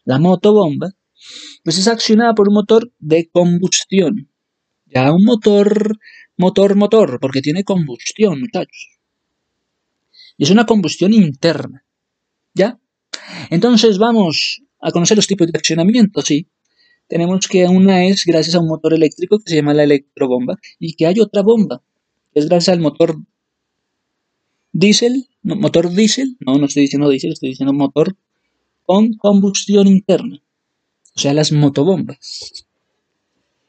La 0.05 0.19
motobomba, 0.19 0.93
pues 1.65 1.79
es 1.79 1.89
accionada 1.89 2.35
por 2.35 2.49
un 2.49 2.55
motor 2.55 2.93
de 2.99 3.29
combustión. 3.29 4.29
Ya 4.87 5.13
un 5.13 5.25
motor, 5.25 5.99
motor, 6.37 6.77
motor, 6.77 7.19
porque 7.21 7.41
tiene 7.41 7.65
combustión, 7.65 8.41
muchachos. 8.41 8.94
Y 10.37 10.45
es 10.45 10.51
una 10.51 10.67
combustión 10.67 11.13
interna. 11.13 11.85
¿Ya? 12.55 12.79
Entonces 13.51 13.99
vamos 13.99 14.63
a 14.81 14.91
conocer 14.91 15.17
los 15.17 15.27
tipos 15.27 15.47
de 15.51 15.59
accionamiento, 15.59 16.23
sí 16.23 16.49
tenemos 17.09 17.47
que 17.49 17.67
una 17.67 18.07
es 18.07 18.25
gracias 18.25 18.55
a 18.55 18.61
un 18.61 18.69
motor 18.69 18.95
eléctrico 18.95 19.39
que 19.39 19.51
se 19.51 19.57
llama 19.57 19.75
la 19.75 19.85
electrobomba 19.85 20.59
y 20.79 20.95
que 20.95 21.07
hay 21.07 21.21
otra 21.21 21.43
bomba, 21.43 21.83
que 22.33 22.41
es 22.41 22.49
gracias 22.49 22.75
al 22.75 22.81
motor 22.81 23.17
diésel, 24.73 25.29
motor 25.43 25.91
diésel, 25.91 26.37
no, 26.41 26.59
no 26.59 26.67
estoy 26.67 26.83
diciendo 26.83 27.09
diésel, 27.09 27.33
estoy 27.33 27.51
diciendo 27.51 27.73
motor 27.73 28.17
con 28.83 29.15
combustión 29.15 29.87
interna, 29.87 30.43
o 31.15 31.21
sea, 31.21 31.35
las 31.35 31.53
motobombas. 31.53 32.67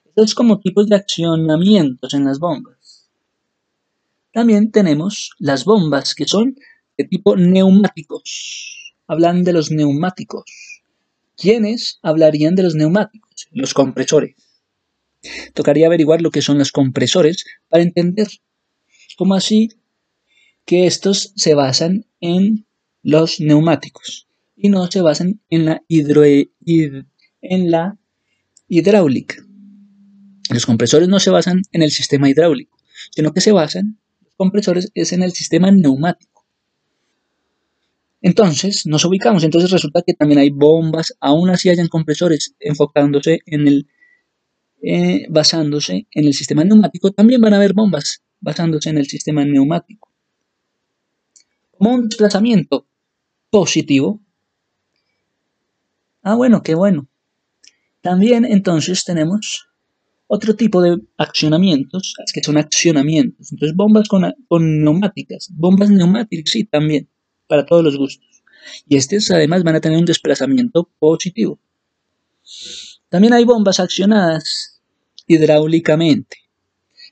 Estos 0.05 0.33
como 0.33 0.59
tipos 0.59 0.87
de 0.87 0.95
accionamientos 0.95 2.13
en 2.13 2.25
las 2.25 2.39
bombas. 2.39 2.75
También 4.35 4.69
tenemos 4.69 5.31
las 5.39 5.63
bombas 5.63 6.13
que 6.13 6.25
son 6.25 6.57
de 6.97 7.05
tipo 7.05 7.37
neumáticos. 7.37 8.93
Hablan 9.07 9.45
de 9.45 9.53
los 9.53 9.71
neumáticos. 9.71 10.43
¿Quiénes 11.37 11.99
hablarían 12.01 12.53
de 12.55 12.63
los 12.63 12.75
neumáticos? 12.75 13.47
los 13.51 13.73
compresores. 13.73 14.35
Tocaría 15.53 15.87
averiguar 15.87 16.21
lo 16.21 16.31
que 16.31 16.41
son 16.41 16.57
los 16.57 16.73
compresores 16.73 17.45
para 17.69 17.81
entender 17.83 18.27
cómo 19.15 19.35
así 19.35 19.69
que 20.65 20.85
estos 20.85 21.31
se 21.37 21.53
basan 21.53 22.05
en 22.19 22.65
los 23.03 23.39
neumáticos 23.39 24.27
y 24.57 24.67
no 24.67 24.91
se 24.91 24.99
basan 25.01 25.39
en 25.49 25.63
la, 25.63 25.81
en 25.87 27.71
la 27.71 27.97
hidráulica. 28.67 29.37
Los 30.49 30.65
compresores 30.65 31.07
no 31.07 31.21
se 31.21 31.29
basan 31.29 31.61
en 31.71 31.83
el 31.83 31.91
sistema 31.91 32.29
hidráulico, 32.29 32.77
sino 33.11 33.33
que 33.33 33.39
se 33.39 33.53
basan, 33.53 33.97
compresores 34.35 34.91
es 34.93 35.13
en 35.13 35.23
el 35.23 35.31
sistema 35.31 35.71
neumático. 35.71 36.45
Entonces 38.21 38.85
nos 38.87 39.05
ubicamos, 39.05 39.43
entonces 39.43 39.69
resulta 39.69 40.01
que 40.01 40.13
también 40.13 40.39
hay 40.39 40.49
bombas, 40.49 41.15
aún 41.19 41.49
así 41.49 41.69
hayan 41.69 41.87
compresores 41.87 42.55
enfocándose 42.59 43.41
en 43.45 43.67
el, 43.67 43.87
eh, 44.81 45.27
basándose 45.29 46.07
en 46.11 46.25
el 46.25 46.33
sistema 46.33 46.63
neumático, 46.63 47.11
también 47.11 47.41
van 47.41 47.53
a 47.53 47.57
haber 47.57 47.73
bombas 47.73 48.23
basándose 48.39 48.89
en 48.89 48.97
el 48.97 49.05
sistema 49.05 49.45
neumático. 49.45 50.11
Como 51.77 51.93
un 51.93 52.09
desplazamiento 52.09 52.87
positivo. 53.49 54.21
Ah, 56.23 56.35
bueno, 56.35 56.63
qué 56.63 56.73
bueno. 56.73 57.07
También 58.01 58.45
entonces 58.45 59.03
tenemos 59.03 59.67
otro 60.27 60.55
tipo 60.55 60.81
de 60.81 60.99
accionamientos, 61.17 62.15
que 62.33 62.43
son 62.43 62.57
accionamientos. 62.57 63.51
Entonces, 63.51 63.75
bombas 63.75 64.07
con, 64.07 64.33
con 64.47 64.83
neumáticas, 64.83 65.49
bombas 65.53 65.89
neumáticas, 65.89 66.51
sí, 66.51 66.63
también 66.63 67.09
para 67.47 67.65
todos 67.65 67.83
los 67.83 67.97
gustos. 67.97 68.43
Y 68.87 68.97
estos 68.97 69.29
además 69.31 69.63
van 69.63 69.75
a 69.75 69.81
tener 69.81 69.97
un 69.97 70.05
desplazamiento 70.05 70.89
positivo. 70.99 71.59
También 73.09 73.33
hay 73.33 73.45
bombas 73.45 73.79
accionadas 73.79 74.81
hidráulicamente. 75.27 76.37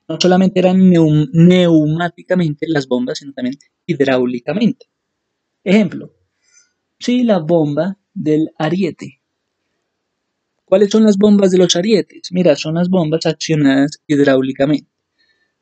No 0.08 0.18
solamente 0.20 0.60
eran 0.60 0.90
neumáticamente 0.90 2.68
las 2.68 2.88
bombas, 2.88 3.20
sino 3.20 3.34
también 3.34 3.58
hidráulicamente. 3.86 4.88
Ejemplo, 5.64 6.14
sí, 7.00 7.24
la 7.24 7.40
bomba 7.40 7.98
del 8.14 8.50
ariete. 8.58 9.22
¿Cuáles 10.66 10.90
son 10.90 11.04
las 11.04 11.18
bombas 11.18 11.52
de 11.52 11.58
los 11.58 11.76
arietes? 11.76 12.32
Mira, 12.32 12.56
son 12.56 12.76
las 12.76 12.90
bombas 12.90 13.26
accionadas 13.26 14.02
hidráulicamente. 14.08 14.90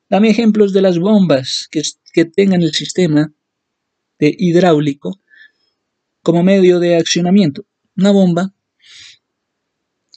Dame 0.09 0.29
ejemplos 0.29 0.73
de 0.73 0.81
las 0.81 0.99
bombas 0.99 1.69
que, 1.71 2.25
tengan 2.25 2.61
el 2.61 2.73
sistema 2.73 3.33
hidráulico 4.19 5.21
como 6.21 6.43
medio 6.43 6.79
de 6.79 6.97
accionamiento. 6.97 7.65
Una 7.95 8.11
bomba 8.11 8.53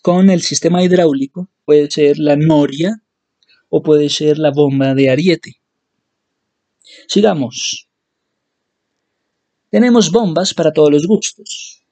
con 0.03 0.31
el 0.31 0.43
sistema 0.43 0.83
hidráulico 0.83 1.49
puede 1.65 1.91
ser 1.91 2.19
la 2.19 2.37
noria 2.37 3.01
o 3.69 3.83
puede 3.83 4.11
ser 4.11 4.39
la 4.39 4.51
bomba 4.51 4.95
de 4.95 5.11
ariete. 5.11 5.61
Sigamos. 7.07 7.89
Tenemos 9.71 10.11
bombas 10.11 10.55
para 10.55 10.73
todos 10.73 10.91
los 10.91 11.07
gustos. 11.07 11.85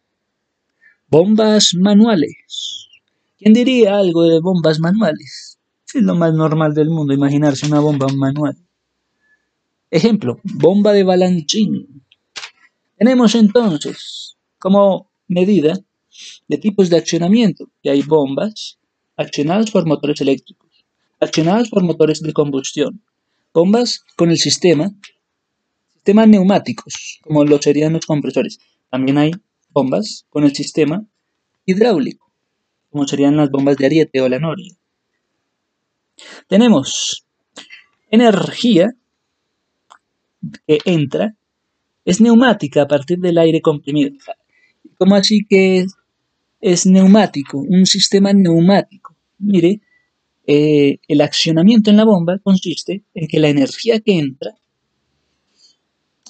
Bombas 1.09 1.75
manuales. 1.75 2.82
¿Quién 3.43 3.55
diría 3.55 3.99
algo 3.99 4.23
de 4.23 4.39
bombas 4.39 4.79
manuales? 4.79 5.59
Es 5.93 6.01
lo 6.01 6.15
más 6.15 6.33
normal 6.33 6.75
del 6.75 6.91
mundo 6.91 7.13
imaginarse 7.13 7.67
una 7.67 7.81
bomba 7.81 8.07
manual. 8.07 8.57
Ejemplo, 9.91 10.39
bomba 10.45 10.93
de 10.93 11.03
Balanchín. 11.03 12.05
Tenemos 12.97 13.35
entonces 13.35 14.37
como 14.61 15.11
medida 15.27 15.77
de 16.47 16.59
tipos 16.59 16.89
de 16.89 16.99
accionamiento 16.99 17.69
que 17.83 17.91
hay 17.91 18.03
bombas 18.03 18.79
accionadas 19.17 19.73
por 19.73 19.87
motores 19.87 20.21
eléctricos, 20.21 20.71
accionadas 21.19 21.69
por 21.69 21.83
motores 21.83 22.23
de 22.23 22.33
combustión, 22.33 23.03
bombas 23.53 24.05
con 24.15 24.31
el 24.31 24.39
sistema, 24.39 24.93
sistemas 25.95 26.29
neumáticos, 26.29 27.19
como 27.25 27.45
lo 27.45 27.61
serían 27.61 27.95
los 27.95 28.07
compresores. 28.07 28.61
También 28.89 29.19
hay 29.19 29.33
bombas 29.71 30.27
con 30.31 30.45
el 30.45 30.55
sistema 30.55 31.05
hidráulico, 31.67 32.32
como 32.93 33.09
serían 33.09 33.37
las 33.37 33.51
bombas 33.51 33.77
de 33.79 33.87
ariete 33.87 34.21
o 34.21 34.29
la 34.29 34.39
noria. 34.39 34.73
Tenemos 36.47 37.25
energía 38.11 38.95
que 40.67 40.79
entra 40.85 41.35
es 42.05 42.21
neumática 42.21 42.83
a 42.83 42.89
partir 42.89 43.19
del 43.19 43.39
aire 43.39 43.61
comprimido. 43.61 44.17
¿Cómo 44.99 45.15
así 45.15 45.47
que 45.49 45.87
es, 46.61 46.87
neumático? 46.87 47.59
Un 47.59 47.87
sistema 47.87 48.33
neumático. 48.33 49.17
Mire, 49.39 49.81
eh, 50.47 50.99
el 51.09 51.21
accionamiento 51.21 51.91
en 51.91 51.97
la 51.97 52.05
bomba 52.05 52.39
consiste 52.39 53.05
en 53.15 53.29
que 53.29 53.39
la 53.39 53.49
energía 53.49 54.01
que 54.01 54.19
entra 54.19 54.55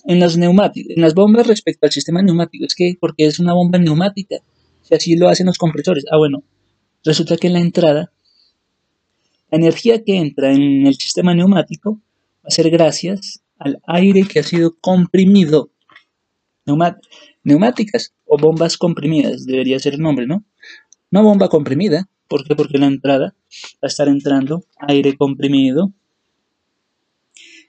en 0.05 0.21
las 0.21 0.37
neumáticos, 0.37 0.93
en 0.95 1.01
las 1.01 1.15
bombas 1.15 1.47
respecto 1.47 1.87
al 1.87 1.93
sistema 1.93 2.23
neumático, 2.23 2.65
es 2.65 2.75
que 2.75 2.97
porque 3.01 3.27
es 3.27 3.39
una 3.39 3.55
bomba 3.55 3.79
neumática, 3.79 4.37
si 4.83 4.95
así 4.95 5.17
lo 5.17 5.29
hacen 5.29 5.47
los 5.47 5.59
compresores. 5.59 6.05
Ah, 6.11 6.19
bueno, 6.19 6.43
resulta 7.05 7.37
que 7.37 7.47
en 7.47 7.55
la 7.55 7.61
entrada, 7.61 8.13
la 9.51 9.59
energía 9.59 10.03
que 10.03 10.17
entra 10.17 10.53
en 10.53 10.87
el 10.87 10.95
sistema 10.95 11.35
neumático 11.35 12.01
va 12.45 12.49
a 12.49 12.51
ser 12.51 12.71
gracias 12.71 13.43
al 13.59 13.81
aire 13.87 14.25
que 14.25 14.41
ha 14.41 14.43
sido 14.43 14.77
comprimido. 14.81 15.71
neumáticas 17.45 18.15
o 18.27 18.37
bombas 18.39 18.77
comprimidas, 18.77 19.47
debería 19.47 19.79
ser 19.79 19.95
el 19.95 20.01
nombre, 20.01 20.27
¿no? 20.27 20.45
Una 21.11 21.23
bomba 21.23 21.49
comprimida, 21.49 22.09
¿por 22.29 22.47
qué? 22.47 22.57
Porque 22.57 22.79
la 22.79 22.87
entrada 22.87 23.35
va 23.75 23.83
a 23.83 23.87
estar 23.87 24.09
entrando 24.09 24.65
aire 24.89 25.17
comprimido. 25.17 25.93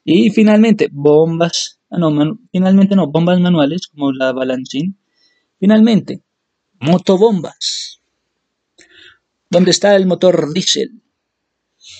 Y 0.05 0.29
finalmente, 0.29 0.89
bombas, 0.91 1.79
ah, 1.89 1.97
no, 1.97 2.39
finalmente 2.51 2.95
no, 2.95 3.07
bombas 3.07 3.39
manuales 3.39 3.87
como 3.87 4.11
la 4.11 4.31
balancín. 4.31 4.97
Finalmente, 5.59 6.21
motobombas. 6.83 8.01
¿Dónde 9.49 9.71
está 9.71 9.95
el 9.95 10.05
motor 10.05 10.53
diésel? 10.53 11.01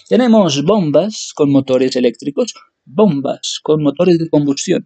Tenemos 0.10 0.64
bombas 0.64 1.32
con 1.36 1.52
motores 1.52 1.96
eléctricos 1.96 2.54
bombas 2.86 3.60
con 3.62 3.82
motores 3.82 4.18
de 4.18 4.30
combustión, 4.30 4.86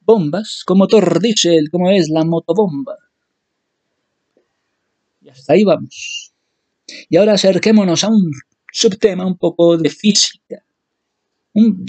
bombas 0.00 0.62
con 0.66 0.78
motor 0.78 1.20
diésel, 1.20 1.70
como 1.70 1.90
es 1.90 2.08
la 2.08 2.24
motobomba. 2.24 2.96
Y 5.22 5.28
hasta 5.28 5.54
ahí 5.54 5.64
vamos. 5.64 6.32
Y 7.08 7.16
ahora 7.16 7.34
acerquémonos 7.34 8.04
a 8.04 8.08
un 8.08 8.30
subtema 8.72 9.26
un 9.26 9.36
poco 9.36 9.76
de 9.76 9.90
física. 9.90 10.62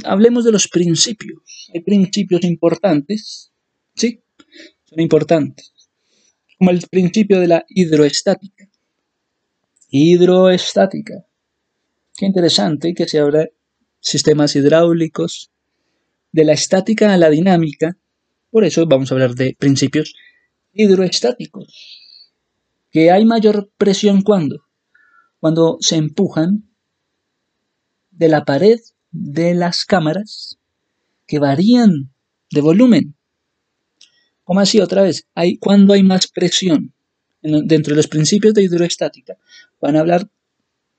hablemos 0.06 0.45
de 0.45 0.52
los 0.52 0.67
principios. 0.67 1.69
Hay 1.74 1.82
principios 1.82 2.43
importantes, 2.43 3.52
¿sí? 3.95 4.22
Son 4.86 5.00
importantes. 5.00 5.74
Como 6.60 6.72
el 6.72 6.82
principio 6.91 7.39
de 7.39 7.48
la 7.48 7.65
hidroestática. 7.69 8.69
Hidroestática. 9.89 11.26
Qué 12.17 12.26
interesante 12.26 12.93
que 12.93 13.08
se 13.08 13.19
habla 13.19 13.48
sistemas 14.02 14.58
hidráulicos, 14.58 15.52
de 16.34 16.43
la 16.43 16.52
estática 16.52 17.13
a 17.13 17.17
la 17.17 17.30
dinámica, 17.30 17.98
por 18.52 18.65
eso 18.65 18.86
vamos 18.88 19.10
a 19.10 19.15
hablar 19.15 19.36
de 19.36 19.56
principios 19.58 20.15
hidroestáticos. 20.74 22.02
Que 22.91 23.10
hay 23.10 23.24
mayor 23.24 23.72
presión 23.78 24.22
cuando? 24.22 24.65
Cuando 25.39 25.78
se 25.80 25.95
empujan 25.95 26.69
de 28.12 28.28
la 28.28 28.43
pared 28.43 28.80
de 29.12 29.54
las 29.54 29.86
cámaras 29.86 30.60
que 31.26 31.39
varían 31.39 32.12
de 32.52 32.62
volumen. 32.62 33.15
¿Cómo 34.49 34.62
así 34.62 34.79
otra 34.79 35.03
vez? 35.03 35.27
Hay, 35.35 35.57
cuando 35.57 35.93
hay 35.93 36.01
más 36.01 36.25
presión. 36.25 36.91
dentro 37.43 37.91
de 37.91 37.97
los 37.97 38.07
principios 38.07 38.55
de 38.55 38.63
hidroestática 38.63 39.38
van 39.79 39.95
a 39.95 39.99
hablar 39.99 40.27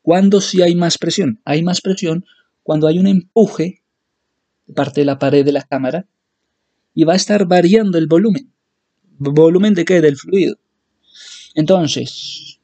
cuando 0.03 0.41
sí 0.41 0.63
hay 0.63 0.77
más 0.77 0.99
presión. 0.99 1.41
Hay 1.45 1.61
más 1.65 1.81
presión 1.81 2.25
cuando 2.63 2.87
hay 2.87 3.01
un 3.01 3.09
empuje 3.09 3.83
de 4.69 4.73
parte 4.73 5.01
de 5.01 5.05
la 5.05 5.19
pared 5.19 5.45
de 5.45 5.51
la 5.51 5.65
cámara 5.65 6.07
y 6.95 7.03
va 7.03 7.15
a 7.15 7.17
estar 7.17 7.45
variando 7.45 7.99
el 7.99 8.07
volumen. 8.07 8.53
¿Volumen 9.19 9.75
de 9.75 9.85
qué? 9.85 10.01
Del 10.01 10.17
fluido. 10.17 10.57
Entonces, 11.57 12.61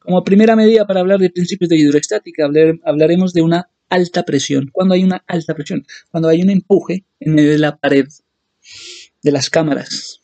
como 0.00 0.24
primera 0.24 0.56
medida 0.56 0.84
para 0.84 0.98
hablar 0.98 1.20
de 1.20 1.30
principios 1.30 1.68
de 1.68 1.76
hidroestática, 1.76 2.50
hablaremos 2.82 3.32
de 3.32 3.42
una 3.42 3.70
alta 3.88 4.24
presión. 4.24 4.68
Cuando 4.72 4.94
hay 4.94 5.04
una 5.04 5.22
alta 5.28 5.54
presión, 5.54 5.86
cuando 6.10 6.28
hay 6.28 6.42
un 6.42 6.50
empuje 6.50 7.04
en 7.20 7.36
medio 7.36 7.52
de 7.52 7.58
la 7.58 7.76
pared 7.76 8.08
de 9.26 9.32
las 9.32 9.50
cámaras, 9.50 10.20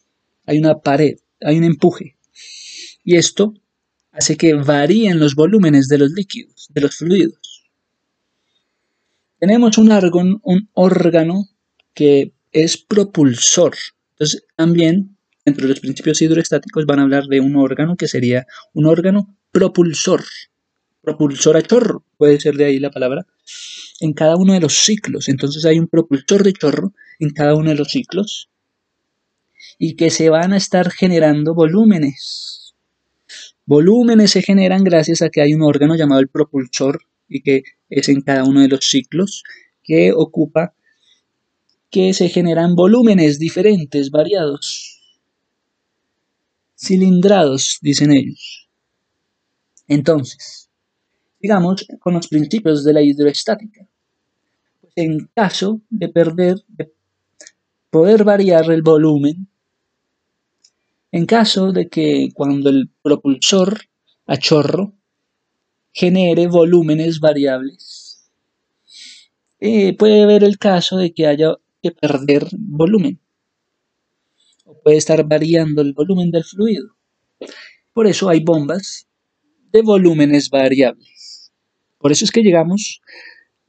hay 0.46 0.58
una 0.58 0.78
pared, 0.78 1.16
hay 1.40 1.58
un 1.58 1.64
empuje. 1.64 2.16
Y 3.02 3.16
esto 3.16 3.52
hace 4.12 4.36
que 4.36 4.54
varíen 4.54 5.18
los 5.18 5.34
volúmenes 5.34 5.88
de 5.88 5.98
los 5.98 6.12
líquidos, 6.12 6.68
de 6.70 6.82
los 6.82 6.94
fluidos. 6.94 7.64
Tenemos 9.40 9.76
un, 9.76 9.90
un 10.44 10.68
órgano 10.74 11.48
que 11.94 12.32
es 12.52 12.76
propulsor. 12.76 13.74
Entonces, 14.12 14.44
también, 14.54 15.16
dentro 15.44 15.64
de 15.64 15.70
los 15.70 15.80
principios 15.80 16.22
hidroestáticos, 16.22 16.86
van 16.86 17.00
a 17.00 17.02
hablar 17.02 17.24
de 17.24 17.40
un 17.40 17.56
órgano 17.56 17.96
que 17.96 18.06
sería 18.06 18.46
un 18.72 18.86
órgano 18.86 19.36
propulsor, 19.50 20.22
propulsor 21.00 21.56
a 21.56 21.62
chorro, 21.62 22.04
puede 22.18 22.38
ser 22.38 22.54
de 22.54 22.66
ahí 22.66 22.78
la 22.78 22.92
palabra, 22.92 23.26
en 23.98 24.12
cada 24.12 24.36
uno 24.36 24.52
de 24.52 24.60
los 24.60 24.74
ciclos. 24.74 25.28
Entonces 25.28 25.64
hay 25.64 25.80
un 25.80 25.88
propulsor 25.88 26.44
de 26.44 26.52
chorro 26.52 26.94
en 27.18 27.30
cada 27.30 27.56
uno 27.56 27.70
de 27.70 27.76
los 27.76 27.88
ciclos 27.88 28.48
y 29.78 29.96
que 29.96 30.10
se 30.10 30.28
van 30.30 30.52
a 30.52 30.56
estar 30.56 30.90
generando 30.90 31.54
volúmenes. 31.54 32.74
Volúmenes 33.64 34.32
se 34.32 34.42
generan 34.42 34.84
gracias 34.84 35.22
a 35.22 35.30
que 35.30 35.40
hay 35.40 35.54
un 35.54 35.62
órgano 35.62 35.94
llamado 35.96 36.20
el 36.20 36.28
propulsor 36.28 37.02
y 37.28 37.42
que 37.42 37.62
es 37.88 38.08
en 38.08 38.20
cada 38.22 38.44
uno 38.44 38.60
de 38.60 38.68
los 38.68 38.84
ciclos 38.84 39.44
que 39.82 40.12
ocupa 40.12 40.74
que 41.90 42.14
se 42.14 42.28
generan 42.28 42.74
volúmenes 42.74 43.38
diferentes, 43.38 44.10
variados, 44.10 45.00
cilindrados, 46.76 47.78
dicen 47.82 48.12
ellos. 48.12 48.68
Entonces, 49.86 50.70
digamos 51.42 51.86
con 52.00 52.14
los 52.14 52.28
principios 52.28 52.84
de 52.84 52.92
la 52.92 53.02
hidroestática. 53.02 53.86
Pues 54.80 54.92
en 54.96 55.28
caso 55.34 55.82
de 55.90 56.08
perder, 56.08 56.56
de 56.68 56.92
poder 57.90 58.24
variar 58.24 58.70
el 58.70 58.82
volumen, 58.82 59.48
en 61.12 61.26
caso 61.26 61.72
de 61.72 61.88
que 61.88 62.30
cuando 62.34 62.70
el 62.70 62.90
propulsor 63.02 63.82
a 64.26 64.38
chorro 64.38 64.94
genere 65.92 66.46
volúmenes 66.46 67.20
variables, 67.20 68.30
eh, 69.60 69.94
puede 69.96 70.22
haber 70.22 70.42
el 70.42 70.58
caso 70.58 70.96
de 70.96 71.12
que 71.12 71.26
haya 71.26 71.54
que 71.82 71.90
perder 71.92 72.48
volumen 72.52 73.20
o 74.64 74.80
puede 74.80 74.96
estar 74.96 75.26
variando 75.28 75.82
el 75.82 75.92
volumen 75.92 76.30
del 76.30 76.44
fluido. 76.44 76.96
Por 77.92 78.06
eso 78.06 78.30
hay 78.30 78.40
bombas 78.40 79.06
de 79.70 79.82
volúmenes 79.82 80.48
variables. 80.48 81.52
Por 81.98 82.10
eso 82.10 82.24
es 82.24 82.30
que 82.30 82.42
llegamos 82.42 83.02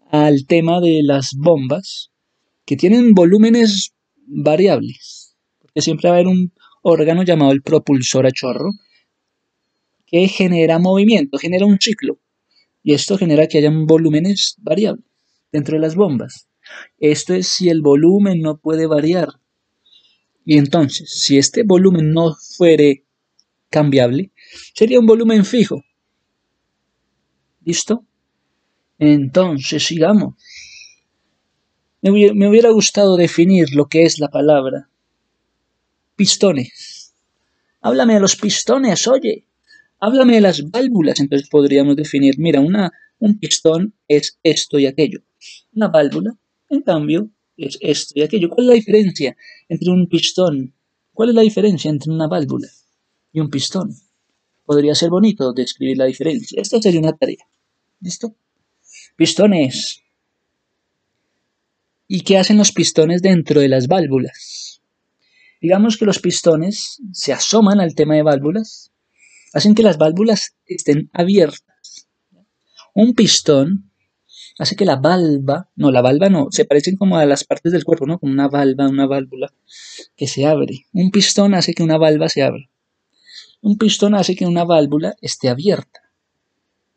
al 0.09 0.45
tema 0.47 0.79
de 0.79 1.01
las 1.03 1.33
bombas 1.35 2.11
que 2.65 2.77
tienen 2.77 3.13
volúmenes 3.13 3.93
variables. 4.25 5.35
Porque 5.59 5.81
siempre 5.81 6.09
va 6.09 6.15
a 6.15 6.19
haber 6.19 6.27
un 6.27 6.53
órgano 6.83 7.23
llamado 7.23 7.51
el 7.51 7.63
propulsor 7.63 8.27
a 8.27 8.31
chorro 8.31 8.71
que 10.05 10.27
genera 10.27 10.77
movimiento, 10.77 11.39
genera 11.39 11.65
un 11.65 11.79
ciclo. 11.79 12.19
Y 12.83 12.93
esto 12.93 13.17
genera 13.17 13.47
que 13.47 13.57
hayan 13.57 13.87
volúmenes 13.87 14.57
variables 14.59 15.05
dentro 15.51 15.75
de 15.75 15.81
las 15.81 15.95
bombas. 15.95 16.47
Esto 16.99 17.33
es 17.33 17.47
si 17.47 17.69
el 17.69 17.81
volumen 17.81 18.41
no 18.41 18.57
puede 18.57 18.85
variar. 18.85 19.29
Y 20.45 20.57
entonces, 20.57 21.09
si 21.09 21.37
este 21.37 21.63
volumen 21.63 22.11
no 22.11 22.35
fuere 22.35 23.05
cambiable, 23.69 24.31
sería 24.75 24.99
un 24.99 25.05
volumen 25.05 25.45
fijo. 25.45 25.83
¿Listo? 27.63 28.05
Entonces, 28.99 29.83
sigamos. 29.83 30.35
Me, 32.01 32.49
hubiera 32.49 32.69
gustado 32.69 33.15
definir 33.15 33.73
lo 33.73 33.87
que 33.87 34.03
es 34.03 34.19
la 34.19 34.27
palabra 34.27 34.89
pistones. 36.15 37.13
Háblame 37.81 38.15
de 38.15 38.19
los 38.19 38.35
pistones, 38.35 39.07
oye. 39.07 39.45
Háblame 39.99 40.35
de 40.35 40.41
las 40.41 40.69
válvulas. 40.69 41.19
Entonces 41.19 41.49
podríamos 41.49 41.95
definir, 41.95 42.35
mira, 42.37 42.59
una, 42.59 42.91
un 43.19 43.39
pistón 43.39 43.93
es 44.07 44.37
esto 44.43 44.79
y 44.79 44.85
aquello. 44.85 45.19
Una 45.73 45.87
válvula, 45.87 46.37
en 46.69 46.81
cambio, 46.81 47.29
es 47.57 47.77
esto 47.81 48.13
y 48.15 48.21
aquello. 48.21 48.49
¿Cuál 48.49 48.65
es 48.65 48.67
la 48.67 48.75
diferencia 48.75 49.37
entre 49.69 49.91
un 49.91 50.07
pistón? 50.07 50.73
¿Cuál 51.13 51.29
es 51.29 51.35
la 51.35 51.41
diferencia 51.41 51.89
entre 51.89 52.11
una 52.11 52.27
válvula 52.27 52.67
y 53.31 53.39
un 53.39 53.49
pistón? 53.49 53.95
Podría 54.65 54.95
ser 54.95 55.09
bonito 55.09 55.53
describir 55.53 55.97
la 55.97 56.05
diferencia. 56.05 56.59
Esta 56.61 56.81
sería 56.81 56.99
una 56.99 57.15
tarea. 57.15 57.45
¿Listo? 57.99 58.35
Pistones. 59.15 60.01
¿Y 62.07 62.21
qué 62.21 62.37
hacen 62.37 62.57
los 62.57 62.71
pistones 62.71 63.21
dentro 63.21 63.61
de 63.61 63.69
las 63.69 63.87
válvulas? 63.87 64.62
Digamos 65.63 65.95
que 65.95 66.03
los 66.03 66.19
pistones 66.19 67.01
se 67.13 67.31
asoman 67.31 67.79
al 67.79 67.95
tema 67.95 68.15
de 68.15 68.21
válvulas, 68.21 68.91
hacen 69.53 69.75
que 69.75 69.81
las 69.81 69.97
válvulas 69.97 70.57
estén 70.65 71.09
abiertas. 71.13 72.09
Un 72.93 73.13
pistón 73.13 73.89
hace 74.59 74.75
que 74.75 74.83
la 74.83 74.97
valva, 74.97 75.69
no, 75.77 75.89
la 75.89 76.01
valva 76.01 76.27
no, 76.27 76.49
se 76.51 76.65
parecen 76.65 76.97
como 76.97 77.15
a 77.15 77.25
las 77.25 77.45
partes 77.45 77.71
del 77.71 77.85
cuerpo, 77.85 78.05
¿no? 78.05 78.19
Como 78.19 78.33
una 78.33 78.49
valva, 78.49 78.89
una 78.89 79.07
válvula 79.07 79.53
que 80.17 80.27
se 80.27 80.45
abre. 80.45 80.87
Un 80.91 81.11
pistón 81.11 81.53
hace 81.53 81.73
que 81.73 81.83
una 81.83 81.97
valva 81.97 82.27
se 82.27 82.43
abra. 82.43 82.69
Un 83.61 83.77
pistón 83.77 84.15
hace 84.15 84.35
que 84.35 84.45
una 84.45 84.65
válvula 84.65 85.15
esté 85.21 85.47
abierta 85.47 86.01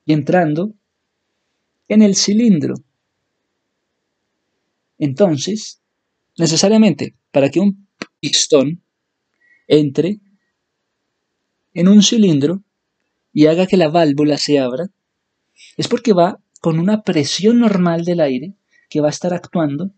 y 0.04 0.12
entrando 0.12 0.74
en 1.86 2.02
el 2.02 2.16
cilindro. 2.16 2.74
Entonces, 4.98 5.80
necesariamente, 6.36 7.14
para 7.30 7.48
que 7.48 7.60
un 7.60 7.85
pistón 8.20 8.82
entre 9.66 10.20
en 11.74 11.88
un 11.88 12.02
cilindro 12.02 12.62
y 13.32 13.46
haga 13.46 13.66
que 13.66 13.76
la 13.76 13.88
válvula 13.88 14.38
se 14.38 14.58
abra, 14.58 14.88
es 15.76 15.88
porque 15.88 16.12
va 16.12 16.40
con 16.60 16.78
una 16.78 17.02
presión 17.02 17.60
normal 17.60 18.04
del 18.04 18.20
aire 18.20 18.54
que 18.88 19.00
va 19.00 19.08
a 19.08 19.10
estar 19.10 19.34
actuando 19.34 19.90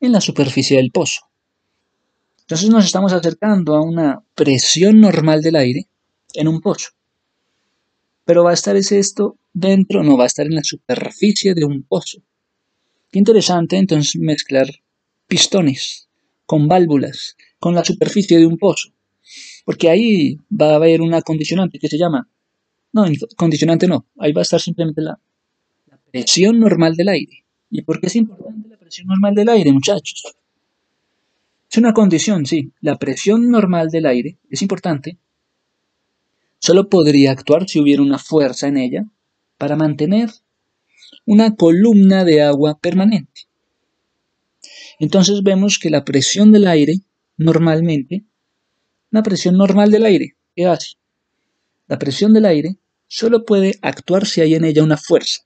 en 0.00 0.12
la 0.12 0.20
superficie 0.20 0.76
del 0.76 0.90
pozo. 0.90 1.20
Entonces 2.40 2.70
nos 2.70 2.84
estamos 2.84 3.12
acercando 3.12 3.76
a 3.76 3.82
una 3.82 4.24
presión 4.34 5.00
normal 5.00 5.42
del 5.42 5.56
aire 5.56 5.86
en 6.34 6.48
un 6.48 6.60
pozo. 6.60 6.90
Pero 8.24 8.44
va 8.44 8.50
a 8.50 8.54
estar 8.54 8.76
esto 8.76 9.38
dentro, 9.52 10.02
no 10.02 10.16
va 10.16 10.24
a 10.24 10.26
estar 10.26 10.46
en 10.46 10.56
la 10.56 10.64
superficie 10.64 11.54
de 11.54 11.64
un 11.64 11.84
pozo. 11.84 12.18
Qué 13.10 13.18
interesante 13.18 13.76
entonces 13.76 14.16
mezclar 14.20 14.66
pistones 15.26 16.08
con 16.46 16.66
válvulas, 16.68 17.36
con 17.62 17.76
la 17.76 17.84
superficie 17.84 18.40
de 18.40 18.46
un 18.46 18.58
pozo. 18.58 18.88
Porque 19.64 19.88
ahí 19.88 20.36
va 20.50 20.72
a 20.72 20.74
haber 20.74 21.00
una 21.00 21.22
condicionante 21.22 21.78
que 21.78 21.86
se 21.86 21.96
llama, 21.96 22.28
no, 22.92 23.04
condicionante 23.36 23.86
no, 23.86 24.04
ahí 24.18 24.32
va 24.32 24.40
a 24.40 24.42
estar 24.42 24.60
simplemente 24.60 25.00
la, 25.00 25.16
la 25.86 25.96
presión 26.10 26.58
normal 26.58 26.96
del 26.96 27.08
aire. 27.08 27.44
¿Y 27.70 27.82
por 27.82 28.00
qué 28.00 28.08
es 28.08 28.16
importante 28.16 28.68
la 28.68 28.76
presión 28.76 29.06
normal 29.06 29.36
del 29.36 29.48
aire, 29.48 29.70
muchachos? 29.70 30.24
Es 31.70 31.78
una 31.78 31.92
condición, 31.92 32.46
sí, 32.46 32.72
la 32.80 32.98
presión 32.98 33.48
normal 33.48 33.90
del 33.90 34.06
aire 34.06 34.38
es 34.50 34.60
importante. 34.60 35.18
Solo 36.58 36.88
podría 36.88 37.30
actuar 37.30 37.68
si 37.68 37.78
hubiera 37.78 38.02
una 38.02 38.18
fuerza 38.18 38.66
en 38.66 38.76
ella 38.76 39.04
para 39.56 39.76
mantener 39.76 40.30
una 41.26 41.54
columna 41.54 42.24
de 42.24 42.42
agua 42.42 42.76
permanente. 42.80 43.42
Entonces 44.98 45.44
vemos 45.44 45.78
que 45.78 45.90
la 45.90 46.04
presión 46.04 46.50
del 46.50 46.66
aire, 46.66 47.02
normalmente, 47.42 48.24
una 49.10 49.22
presión 49.22 49.56
normal 49.56 49.90
del 49.90 50.06
aire, 50.06 50.36
¿qué 50.56 50.66
hace? 50.66 50.96
La 51.88 51.98
presión 51.98 52.32
del 52.32 52.46
aire 52.46 52.78
solo 53.06 53.44
puede 53.44 53.78
actuar 53.82 54.26
si 54.26 54.40
hay 54.40 54.54
en 54.54 54.64
ella 54.64 54.82
una 54.82 54.96
fuerza. 54.96 55.42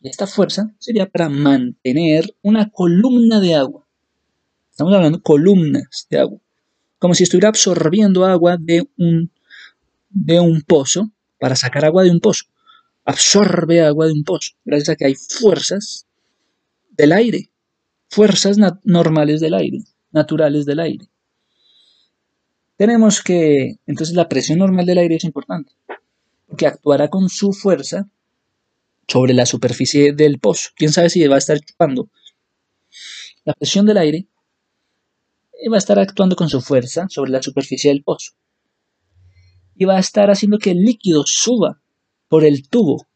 Y 0.00 0.08
esta 0.08 0.26
fuerza 0.26 0.74
sería 0.78 1.08
para 1.08 1.28
mantener 1.28 2.34
una 2.42 2.70
columna 2.70 3.40
de 3.40 3.54
agua. 3.54 3.86
Estamos 4.70 4.94
hablando 4.94 5.18
de 5.18 5.22
columnas 5.22 6.06
de 6.08 6.18
agua. 6.18 6.38
Como 6.98 7.14
si 7.14 7.24
estuviera 7.24 7.48
absorbiendo 7.48 8.24
agua 8.24 8.56
de 8.58 8.88
un, 8.96 9.30
de 10.08 10.40
un 10.40 10.62
pozo 10.62 11.10
para 11.38 11.56
sacar 11.56 11.84
agua 11.84 12.04
de 12.04 12.10
un 12.10 12.20
pozo. 12.20 12.46
Absorbe 13.04 13.82
agua 13.82 14.06
de 14.06 14.12
un 14.12 14.24
pozo. 14.24 14.52
Gracias 14.64 14.88
a 14.88 14.96
que 14.96 15.06
hay 15.06 15.14
fuerzas 15.14 16.06
del 16.90 17.12
aire. 17.12 17.50
Fuerzas 18.08 18.56
normales 18.84 19.40
del 19.40 19.54
aire. 19.54 19.84
Naturales 20.10 20.64
del 20.64 20.80
aire. 20.80 21.11
Tenemos 22.82 23.22
que, 23.22 23.78
entonces 23.86 24.16
la 24.16 24.28
presión 24.28 24.58
normal 24.58 24.84
del 24.84 24.98
aire 24.98 25.14
es 25.14 25.22
importante. 25.22 25.72
Porque 26.48 26.66
actuará 26.66 27.10
con 27.10 27.28
su 27.28 27.52
fuerza 27.52 28.10
sobre 29.06 29.34
la 29.34 29.46
superficie 29.46 30.12
del 30.12 30.40
pozo. 30.40 30.70
¿Quién 30.74 30.92
sabe 30.92 31.08
si 31.08 31.24
va 31.28 31.36
a 31.36 31.38
estar 31.38 31.60
chupando? 31.60 32.10
La 33.44 33.54
presión 33.54 33.86
del 33.86 33.98
aire 33.98 34.26
va 35.70 35.76
a 35.76 35.78
estar 35.78 35.96
actuando 36.00 36.34
con 36.34 36.48
su 36.48 36.60
fuerza 36.60 37.06
sobre 37.08 37.30
la 37.30 37.40
superficie 37.40 37.92
del 37.92 38.02
pozo. 38.02 38.32
Y 39.76 39.84
va 39.84 39.94
a 39.94 40.00
estar 40.00 40.28
haciendo 40.32 40.58
que 40.58 40.72
el 40.72 40.82
líquido 40.82 41.22
suba 41.24 41.80
por 42.26 42.44
el 42.44 42.68
tubo. 42.68 43.06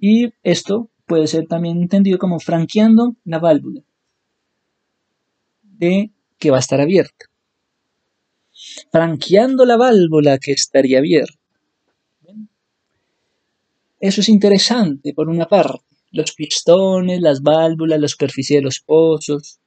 Y 0.00 0.32
esto 0.42 0.88
puede 1.04 1.26
ser 1.26 1.46
también 1.46 1.82
entendido 1.82 2.16
como 2.16 2.40
franqueando 2.40 3.14
la 3.24 3.40
válvula 3.40 3.82
de 5.62 6.12
que 6.38 6.50
va 6.50 6.56
a 6.56 6.60
estar 6.60 6.80
abierta. 6.80 7.27
Franqueando 8.90 9.64
la 9.64 9.76
válvula 9.76 10.38
que 10.38 10.52
estaría 10.52 10.98
abierta. 10.98 11.34
Eso 14.00 14.20
es 14.20 14.28
interesante 14.28 15.12
por 15.12 15.28
una 15.28 15.46
parte. 15.46 15.84
Los 16.10 16.32
pistones, 16.32 17.20
las 17.20 17.42
válvulas, 17.42 18.00
la 18.00 18.08
superficie 18.08 18.56
de 18.56 18.62
los 18.62 18.80
pozos, 18.80 19.58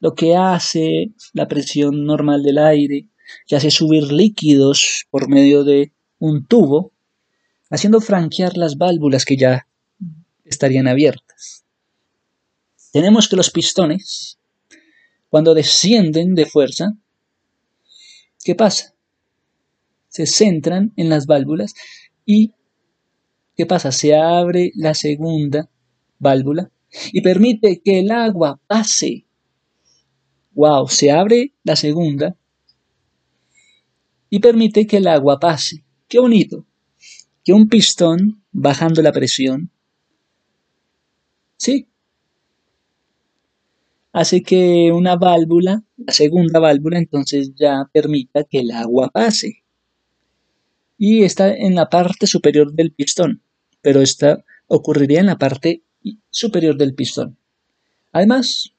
lo 0.00 0.14
que 0.14 0.36
hace 0.36 1.12
la 1.32 1.48
presión 1.48 2.04
normal 2.04 2.42
del 2.42 2.58
aire, 2.58 3.08
que 3.46 3.56
hace 3.56 3.70
subir 3.70 4.12
líquidos 4.12 5.06
por 5.10 5.28
medio 5.28 5.64
de 5.64 5.92
un 6.18 6.46
tubo, 6.46 6.92
haciendo 7.70 8.00
franquear 8.00 8.56
las 8.56 8.76
válvulas 8.76 9.24
que 9.24 9.36
ya 9.36 9.66
estarían 10.44 10.88
abiertas. 10.88 11.64
Tenemos 12.92 13.28
que 13.28 13.36
los 13.36 13.50
pistones, 13.50 14.38
cuando 15.30 15.54
descienden 15.54 16.34
de 16.34 16.46
fuerza, 16.46 16.94
¿qué 18.44 18.54
pasa? 18.54 18.94
Se 20.08 20.26
centran 20.26 20.92
en 20.96 21.08
las 21.08 21.26
válvulas 21.26 21.74
y 22.24 22.52
¿qué 23.56 23.66
pasa? 23.66 23.90
Se 23.90 24.14
abre 24.14 24.70
la 24.74 24.94
segunda 24.94 25.70
válvula 26.18 26.70
y 27.12 27.22
permite 27.22 27.80
que 27.82 28.00
el 28.00 28.12
agua 28.12 28.60
pase 28.66 29.26
Wow, 30.54 30.86
se 30.88 31.10
abre 31.10 31.52
la 31.64 31.74
segunda 31.74 32.36
y 34.30 34.38
permite 34.38 34.86
que 34.86 34.98
el 34.98 35.08
agua 35.08 35.40
pase. 35.40 35.84
Qué 36.08 36.20
bonito. 36.20 36.64
Que 37.44 37.52
un 37.52 37.68
pistón 37.68 38.44
bajando 38.52 39.02
la 39.02 39.12
presión. 39.12 39.70
Sí. 41.56 41.88
Hace 44.14 44.44
que 44.44 44.92
una 44.92 45.16
válvula, 45.16 45.82
la 45.96 46.12
segunda 46.12 46.60
válvula, 46.60 46.98
entonces 46.98 47.50
ya 47.56 47.90
permita 47.92 48.44
que 48.44 48.60
el 48.60 48.70
agua 48.70 49.10
pase. 49.12 49.64
Y 50.96 51.24
está 51.24 51.52
en 51.52 51.74
la 51.74 51.90
parte 51.90 52.28
superior 52.28 52.72
del 52.72 52.92
pistón, 52.92 53.42
pero 53.82 54.00
esta 54.00 54.44
ocurriría 54.68 55.18
en 55.18 55.26
la 55.26 55.36
parte 55.36 55.82
superior 56.30 56.76
del 56.76 56.94
pistón. 56.94 57.36
Además, 58.12 58.72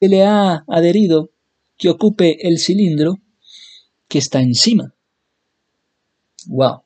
que 0.00 0.08
le 0.08 0.24
ha 0.24 0.64
adherido 0.66 1.32
que 1.76 1.90
ocupe 1.90 2.48
el 2.48 2.58
cilindro 2.58 3.20
que 4.08 4.20
está 4.20 4.40
encima. 4.40 4.94
Wow. 6.46 6.82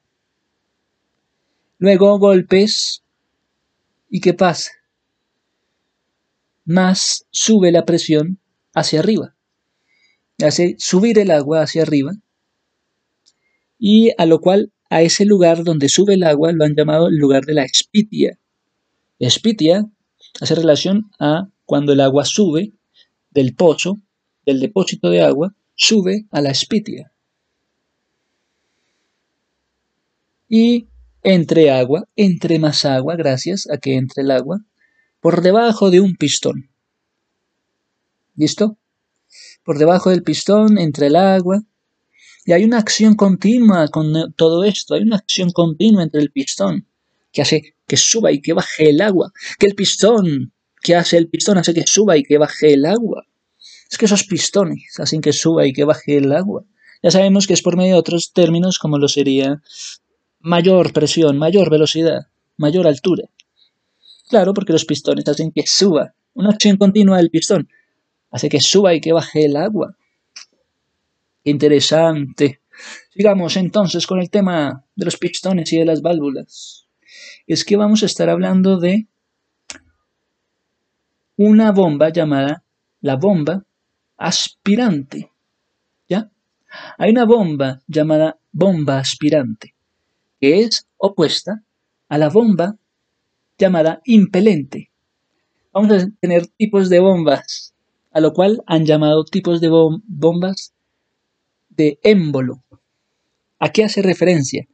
Luego 1.79 2.18
golpes 2.18 3.05
y 4.11 4.20
¿qué 4.20 4.35
pasa? 4.35 4.72
Más 6.66 7.26
sube 7.31 7.72
la 7.72 7.85
presión 7.85 8.40
hacia 8.74 9.00
arriba. 9.00 9.37
Hace 10.44 10.74
subir 10.79 11.18
el 11.18 11.31
agua 11.31 11.62
hacia 11.62 11.83
arriba 11.83 12.12
y 13.79 14.11
a 14.18 14.26
lo 14.26 14.40
cual 14.40 14.72
a 14.90 15.00
ese 15.00 15.24
lugar 15.24 15.64
donde 15.64 15.88
sube 15.88 16.14
el 16.14 16.24
agua 16.24 16.52
lo 16.52 16.64
han 16.64 16.74
llamado 16.74 17.09
el 17.09 17.16
lugar 17.16 17.44
de 17.44 17.55
la 17.55 17.62
espitia. 17.62 18.38
Espitia 19.18 19.87
hace 20.40 20.55
relación 20.55 21.11
a 21.18 21.48
cuando 21.64 21.92
el 21.92 22.00
agua 22.00 22.24
sube 22.24 22.72
del 23.31 23.55
pozo, 23.55 23.98
del 24.44 24.61
depósito 24.61 25.09
de 25.09 25.22
agua, 25.22 25.55
sube 25.76 26.26
a 26.31 26.40
la 26.40 26.50
espitia. 26.50 27.12
Y 30.48 30.88
entre 31.22 31.70
agua, 31.70 32.09
entre 32.16 32.59
más 32.59 32.85
agua, 32.85 33.16
gracias 33.16 33.68
a 33.70 33.79
que 33.79 33.94
entre 33.94 34.22
el 34.22 34.31
agua, 34.31 34.64
por 35.26 35.42
debajo 35.42 35.90
de 35.90 35.98
un 35.98 36.14
pistón. 36.14 36.70
¿Listo? 38.36 38.78
Por 39.64 39.76
debajo 39.76 40.10
del 40.10 40.22
pistón, 40.22 40.78
entre 40.78 41.08
el 41.08 41.16
agua. 41.16 41.64
Y 42.44 42.52
hay 42.52 42.62
una 42.62 42.78
acción 42.78 43.16
continua 43.16 43.88
con 43.88 44.32
todo 44.36 44.62
esto, 44.62 44.94
hay 44.94 45.02
una 45.02 45.16
acción 45.16 45.50
continua 45.50 46.04
entre 46.04 46.20
el 46.20 46.30
pistón 46.30 46.86
que 47.32 47.42
hace 47.42 47.74
que 47.88 47.96
suba 47.96 48.30
y 48.30 48.40
que 48.40 48.52
baje 48.52 48.90
el 48.90 49.00
agua, 49.00 49.32
que 49.58 49.66
el 49.66 49.74
pistón 49.74 50.52
que 50.80 50.94
hace 50.94 51.16
el 51.16 51.28
pistón 51.28 51.58
hace 51.58 51.74
que 51.74 51.88
suba 51.88 52.16
y 52.16 52.22
que 52.22 52.38
baje 52.38 52.74
el 52.74 52.86
agua. 52.86 53.26
Es 53.90 53.98
que 53.98 54.04
esos 54.04 54.22
pistones 54.22 54.94
hacen 55.00 55.20
que 55.20 55.32
suba 55.32 55.66
y 55.66 55.72
que 55.72 55.82
baje 55.82 56.18
el 56.18 56.30
agua. 56.30 56.62
Ya 57.02 57.10
sabemos 57.10 57.48
que 57.48 57.54
es 57.54 57.62
por 57.62 57.76
medio 57.76 57.94
de 57.94 57.98
otros 57.98 58.32
términos 58.32 58.78
como 58.78 58.96
lo 58.96 59.08
sería 59.08 59.60
mayor 60.38 60.92
presión, 60.92 61.36
mayor 61.36 61.68
velocidad, 61.68 62.28
mayor 62.56 62.86
altura. 62.86 63.24
Claro, 64.28 64.54
porque 64.54 64.72
los 64.72 64.84
pistones 64.84 65.26
hacen 65.28 65.52
que 65.52 65.66
suba. 65.66 66.14
Una 66.34 66.50
acción 66.50 66.76
continua 66.76 67.18
del 67.18 67.30
pistón 67.30 67.68
hace 68.30 68.48
que 68.48 68.60
suba 68.60 68.94
y 68.94 69.00
que 69.00 69.12
baje 69.12 69.46
el 69.46 69.56
agua. 69.56 69.96
Interesante. 71.44 72.60
Sigamos 73.10 73.56
entonces 73.56 74.06
con 74.06 74.20
el 74.20 74.30
tema 74.30 74.84
de 74.94 75.04
los 75.04 75.16
pistones 75.16 75.72
y 75.72 75.78
de 75.78 75.86
las 75.86 76.02
válvulas. 76.02 76.86
Es 77.46 77.64
que 77.64 77.76
vamos 77.76 78.02
a 78.02 78.06
estar 78.06 78.28
hablando 78.28 78.78
de 78.78 79.06
una 81.36 81.72
bomba 81.72 82.10
llamada 82.10 82.64
la 83.00 83.16
bomba 83.16 83.64
aspirante. 84.16 85.30
¿Ya? 86.08 86.30
Hay 86.98 87.10
una 87.12 87.24
bomba 87.24 87.80
llamada 87.86 88.38
bomba 88.52 88.98
aspirante, 88.98 89.74
que 90.40 90.60
es 90.60 90.88
opuesta 90.96 91.62
a 92.08 92.18
la 92.18 92.28
bomba 92.28 92.76
llamada 93.58 94.00
impelente. 94.04 94.90
Vamos 95.72 95.92
a 95.92 96.08
tener 96.20 96.46
tipos 96.46 96.88
de 96.88 97.00
bombas, 97.00 97.74
a 98.12 98.20
lo 98.20 98.32
cual 98.32 98.62
han 98.66 98.86
llamado 98.86 99.24
tipos 99.24 99.60
de 99.60 99.68
bombas 99.68 100.74
de 101.68 101.98
émbolo. 102.02 102.64
¿A 103.58 103.70
qué 103.70 103.84
hace 103.84 104.02
referencia? 104.02 104.66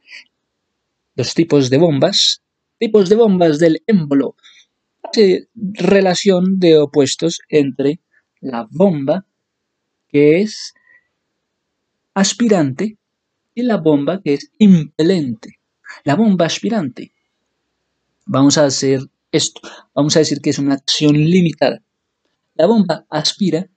Los 1.15 1.33
tipos 1.33 1.69
de 1.69 1.77
bombas, 1.77 2.41
tipos 2.79 3.09
de 3.09 3.15
bombas 3.15 3.59
del 3.59 3.83
émbolo, 3.87 4.35
hace 5.03 5.47
relación 5.55 6.59
de 6.59 6.79
opuestos 6.79 7.39
entre 7.49 7.99
la 8.41 8.67
bomba, 8.69 9.25
que 10.07 10.41
es 10.41 10.73
aspirante, 12.13 12.97
y 13.55 13.63
la 13.63 13.77
bomba, 13.77 14.21
que 14.21 14.33
es 14.33 14.51
impelente. 14.57 15.59
La 16.03 16.15
bomba 16.15 16.45
aspirante. 16.45 17.13
Vamos 18.25 18.57
a 18.57 18.65
hacer 18.65 19.01
esto. 19.31 19.61
Vamos 19.93 20.15
a 20.15 20.19
decir 20.19 20.39
que 20.39 20.49
es 20.49 20.59
una 20.59 20.75
acción 20.75 21.13
limitada. 21.15 21.81
La 22.55 22.67
bomba 22.67 23.05
aspira 23.09 23.67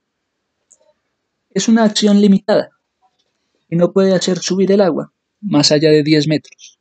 es 1.50 1.68
una 1.68 1.85
acción 1.85 2.20
limitada 2.20 2.70
y 3.68 3.76
no 3.76 3.92
puede 3.92 4.14
hacer 4.14 4.38
subir 4.38 4.70
el 4.70 4.80
agua 4.80 5.12
más 5.40 5.72
allá 5.72 5.90
de 5.90 6.02
10 6.02 6.28
metros. 6.28 6.78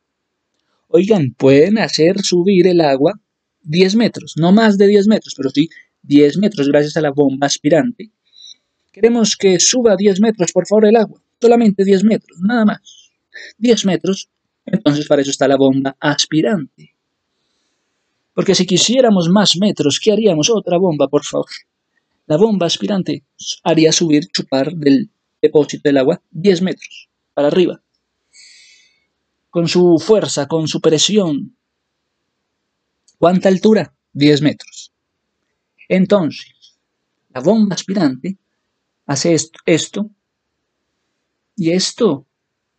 Oigan, 0.88 1.34
pueden 1.34 1.78
hacer 1.80 2.22
subir 2.22 2.68
el 2.68 2.82
agua 2.82 3.20
10 3.64 3.96
metros, 3.96 4.34
no 4.38 4.52
más 4.52 4.78
de 4.78 4.88
10 4.88 5.08
metros, 5.08 5.34
pero 5.36 5.50
sí 5.50 5.70
10 6.04 6.38
metros 6.38 6.68
gracias 6.68 6.98
a 6.98 7.02
la 7.02 7.12
bomba 7.12 7.48
aspirante. 7.48 8.12
Queremos 8.92 9.36
que 9.36 9.60
suba 9.60 9.96
10 9.96 10.22
metros, 10.22 10.52
por 10.52 10.68
favor, 10.68 10.86
el 10.86 10.96
agua. 10.96 11.22
Solamente 11.42 11.84
10 11.84 12.04
metros, 12.04 12.40
nada 12.42 12.66
más. 12.66 13.12
10 13.58 13.86
metros. 13.86 14.30
Entonces 14.66 15.08
para 15.08 15.22
eso 15.22 15.32
está 15.32 15.48
la 15.48 15.58
bomba 15.58 15.98
aspirante. 16.00 16.95
Porque 18.36 18.54
si 18.54 18.66
quisiéramos 18.66 19.30
más 19.30 19.56
metros, 19.58 20.00
¿qué 20.00 20.12
haríamos? 20.12 20.50
Otra 20.50 20.78
bomba, 20.78 21.08
por 21.08 21.24
favor. 21.24 21.50
La 22.28 22.36
bomba 22.36 22.68
aspirante 22.68 23.24
haría 23.64 23.94
subir, 23.94 24.28
chupar 24.28 24.74
del 24.74 25.10
depósito 25.42 25.84
del 25.88 25.98
agua 25.98 26.22
10 26.32 26.62
metros 26.62 27.10
para 27.34 27.48
arriba. 27.48 27.82
Con 29.50 29.70
su 29.70 29.98
fuerza, 30.00 30.48
con 30.48 30.68
su 30.68 30.82
presión. 30.82 31.56
¿Cuánta 33.18 33.48
altura? 33.48 33.96
10 34.12 34.42
metros. 34.42 34.92
Entonces, 35.88 36.52
La 37.30 37.42
bomba 37.42 37.76
aspirante 37.76 38.38
hace 39.06 39.34
esto, 39.34 39.60
esto 39.66 40.10
y 41.56 41.72
esto 41.72 42.26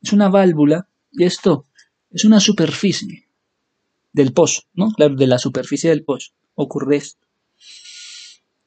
es 0.03 0.13
una 0.13 0.29
válvula 0.31 0.89
y 1.13 1.25
esto 1.25 1.67
es 2.11 2.25
una 2.25 2.41
superficie 2.41 3.26
del 4.17 4.33
pozo, 4.33 4.63
¿no? 4.73 4.93
Claro, 4.93 5.15
de 5.15 5.27
la 5.27 5.39
superficie 5.39 5.91
del 5.91 6.03
pozo 6.03 6.33
ocurre 6.55 6.97
esto. 6.97 7.27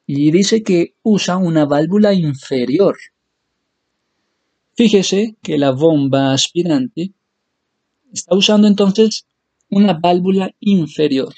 Y 0.05 0.31
dice 0.31 0.62
que 0.62 0.95
usa 1.01 1.38
una 1.38 1.65
válvula 1.65 2.13
inferior. 2.13 2.95
Fíjese 4.75 5.38
que 5.41 5.57
la 5.57 5.71
bomba 5.71 6.33
aspirante 6.33 7.13
está 8.13 8.35
usando 8.35 8.67
entonces 8.67 9.25
una 9.71 9.93
válvula 9.99 10.51
inferior 10.59 11.33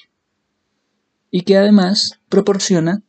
y 1.32 1.44
que 1.44 1.56
además 1.56 2.20
proporciona 2.28 3.02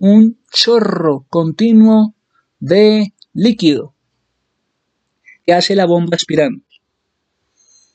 un 0.00 0.40
chorro 0.52 1.24
continuo 1.28 2.16
de 2.58 3.14
líquido 3.32 3.94
que 5.46 5.52
hace 5.52 5.76
la 5.76 5.86
bomba 5.86 6.16
aspirante. 6.16 6.66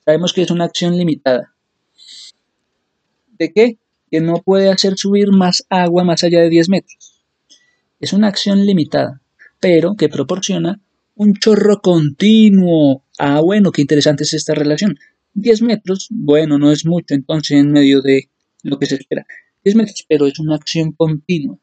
Sabemos 0.06 0.32
que 0.32 0.44
es 0.44 0.52
una 0.52 0.66
acción 0.66 0.98
limitada. 0.98 1.53
¿De 3.44 3.52
qué? 3.52 3.78
Que 4.10 4.22
no 4.22 4.36
puede 4.36 4.70
hacer 4.70 4.96
subir 4.96 5.34
más 5.34 5.66
agua 5.70 6.06
más 6.06 6.24
allá 6.24 6.40
de 6.40 6.50
10 6.50 6.70
metros. 6.70 7.26
Es 8.00 8.14
una 8.14 8.30
acción 8.30 8.66
limitada, 8.66 9.22
pero 9.60 9.96
que 9.98 10.08
proporciona 10.08 10.82
un 11.16 11.34
chorro 11.34 11.82
continuo. 11.82 13.04
Ah, 13.20 13.42
bueno, 13.42 13.74
qué 13.74 13.82
interesante 13.82 14.24
es 14.24 14.34
esta 14.34 14.54
relación. 14.54 14.98
10 15.34 15.62
metros, 15.64 16.08
bueno, 16.10 16.58
no 16.58 16.72
es 16.72 16.86
mucho 16.86 17.16
entonces 17.16 17.60
en 17.60 17.74
medio 17.74 18.02
de 18.02 18.30
lo 18.62 18.80
que 18.80 18.86
se 18.86 18.96
espera. 18.96 19.26
10 19.66 19.76
metros, 19.76 20.06
pero 20.08 20.26
es 20.26 20.40
una 20.40 20.56
acción 20.56 20.94
continua. 20.94 21.60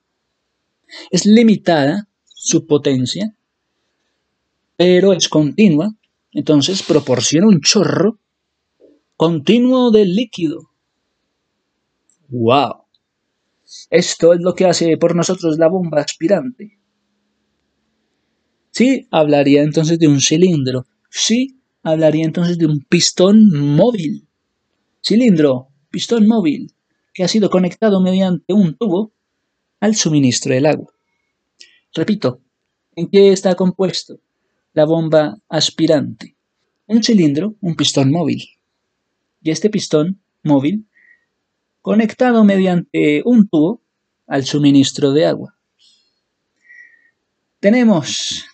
Es 1.11 1.25
limitada 1.25 2.09
su 2.27 2.67
potencia, 2.67 3.35
pero 4.77 5.15
es 5.15 5.31
continua, 5.31 5.97
entonces 6.33 6.83
proporciona 6.83 7.47
un 7.47 7.63
chorro 7.63 8.19
continuo 9.17 9.91
de 9.91 10.05
líquido. 10.05 10.70
¡Wow! 12.31 12.85
Esto 13.91 14.33
es 14.33 14.41
lo 14.41 14.55
que 14.55 14.67
hace 14.67 14.97
por 14.97 15.15
nosotros 15.15 15.59
la 15.59 15.69
bomba 15.69 16.01
aspirante. 16.01 16.79
Sí, 18.71 19.09
hablaría 19.11 19.63
entonces 19.63 19.99
de 19.99 20.09
un 20.09 20.21
cilindro. 20.21 20.87
Sí, 21.11 21.61
hablaría 21.83 22.25
entonces 22.25 22.57
de 22.57 22.67
un 22.67 22.81
pistón 22.81 23.49
móvil. 23.51 24.29
Cilindro, 25.05 25.69
pistón 25.91 26.27
móvil, 26.27 26.73
que 27.13 27.25
ha 27.25 27.29
sido 27.29 27.51
conectado 27.51 28.01
mediante 28.01 28.53
un 28.53 28.77
tubo 28.77 29.13
al 29.81 29.97
suministro 29.97 30.55
del 30.55 30.67
agua. 30.67 30.93
Repito, 31.93 32.41
¿en 32.95 33.09
qué 33.09 33.33
está 33.33 33.57
compuesto 33.57 34.21
la 34.73 34.85
bomba 34.85 35.41
aspirante? 35.49 36.37
Un 36.87 37.03
cilindro, 37.03 37.57
un 37.61 37.75
pistón 37.75 38.13
móvil. 38.13 38.45
Y 39.43 39.51
este 39.51 39.71
pistón 39.71 40.21
móvil 40.45 40.87
conectado 41.81 42.45
mediante 42.45 43.23
un 43.25 43.49
tubo 43.49 43.83
al 44.27 44.45
suministro 44.45 45.13
de 45.13 45.27
agua. 45.27 45.57
Tenemos 47.59 48.45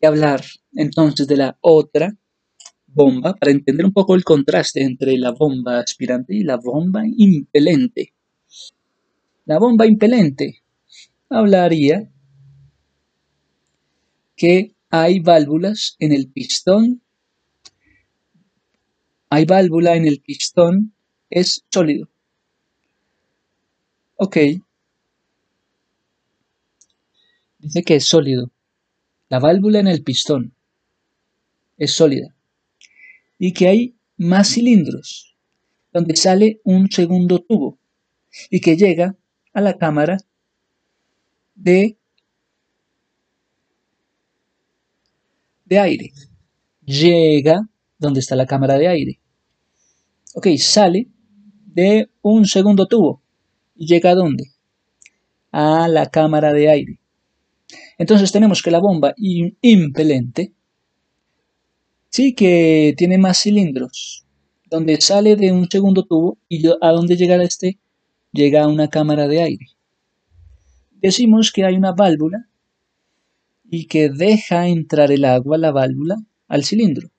que 0.00 0.06
hablar 0.06 0.44
entonces 0.72 1.26
de 1.26 1.36
la 1.36 1.58
otra 1.60 2.16
bomba 2.86 3.34
para 3.34 3.52
entender 3.52 3.84
un 3.84 3.92
poco 3.92 4.14
el 4.14 4.24
contraste 4.24 4.82
entre 4.82 5.16
la 5.18 5.32
bomba 5.32 5.80
aspirante 5.80 6.34
y 6.34 6.42
la 6.42 6.56
bomba 6.56 7.02
impelente. 7.04 8.14
La 9.44 9.58
bomba 9.58 9.86
impelente 9.86 10.62
hablaría 11.28 12.10
que 14.36 14.74
hay 14.90 15.20
válvulas 15.20 15.96
en 15.98 16.12
el 16.12 16.28
pistón, 16.30 17.02
hay 19.30 19.44
válvula 19.44 19.96
en 19.96 20.06
el 20.06 20.20
pistón, 20.20 20.94
es 21.30 21.64
sólido. 21.70 22.08
Ok. 24.16 24.36
Dice 27.58 27.82
que 27.82 27.96
es 27.96 28.04
sólido. 28.04 28.50
La 29.28 29.38
válvula 29.38 29.80
en 29.80 29.88
el 29.88 30.02
pistón 30.02 30.54
es 31.76 31.92
sólida. 31.92 32.34
Y 33.38 33.52
que 33.52 33.68
hay 33.68 33.94
más 34.16 34.48
cilindros, 34.48 35.36
donde 35.92 36.16
sale 36.16 36.60
un 36.64 36.90
segundo 36.90 37.40
tubo 37.40 37.78
y 38.50 38.60
que 38.60 38.76
llega 38.76 39.16
a 39.52 39.60
la 39.60 39.78
cámara 39.78 40.18
de, 41.54 41.96
de 45.64 45.78
aire. 45.78 46.12
Llega 46.84 47.68
donde 47.98 48.20
está 48.20 48.34
la 48.34 48.46
cámara 48.46 48.78
de 48.78 48.88
aire. 48.88 49.20
Ok, 50.34 50.48
sale 50.58 51.08
de 51.78 52.10
un 52.22 52.44
segundo 52.46 52.86
tubo 52.86 53.22
llega 53.76 54.10
a 54.10 54.14
dónde? 54.16 54.44
A 55.52 55.86
la 55.86 56.06
cámara 56.06 56.52
de 56.52 56.68
aire. 56.68 56.98
Entonces 57.98 58.32
tenemos 58.32 58.62
que 58.62 58.72
la 58.72 58.80
bomba 58.80 59.14
impelente 59.16 60.52
sí 62.08 62.34
que 62.34 62.94
tiene 62.96 63.16
más 63.16 63.38
cilindros, 63.38 64.26
donde 64.68 65.00
sale 65.00 65.36
de 65.36 65.52
un 65.52 65.70
segundo 65.70 66.02
tubo 66.02 66.38
y 66.48 66.66
a 66.66 66.90
dónde 66.90 67.16
llega 67.16 67.40
este, 67.44 67.78
llega 68.32 68.64
a 68.64 68.68
una 68.68 68.88
cámara 68.88 69.28
de 69.28 69.42
aire. 69.42 69.66
Decimos 71.00 71.52
que 71.52 71.64
hay 71.64 71.76
una 71.76 71.92
válvula 71.92 72.48
y 73.70 73.86
que 73.86 74.08
deja 74.08 74.66
entrar 74.66 75.12
el 75.12 75.24
agua, 75.24 75.58
la 75.58 75.70
válvula, 75.70 76.16
al 76.48 76.64
cilindro. 76.64 77.10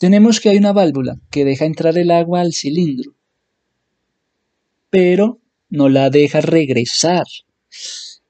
Tenemos 0.00 0.40
que 0.40 0.48
hay 0.48 0.56
una 0.56 0.72
válvula 0.72 1.20
que 1.30 1.44
deja 1.44 1.66
entrar 1.66 1.98
el 1.98 2.10
agua 2.10 2.40
al 2.40 2.54
cilindro, 2.54 3.12
pero 4.88 5.42
no 5.68 5.90
la 5.90 6.08
deja 6.08 6.40
regresar. 6.40 7.26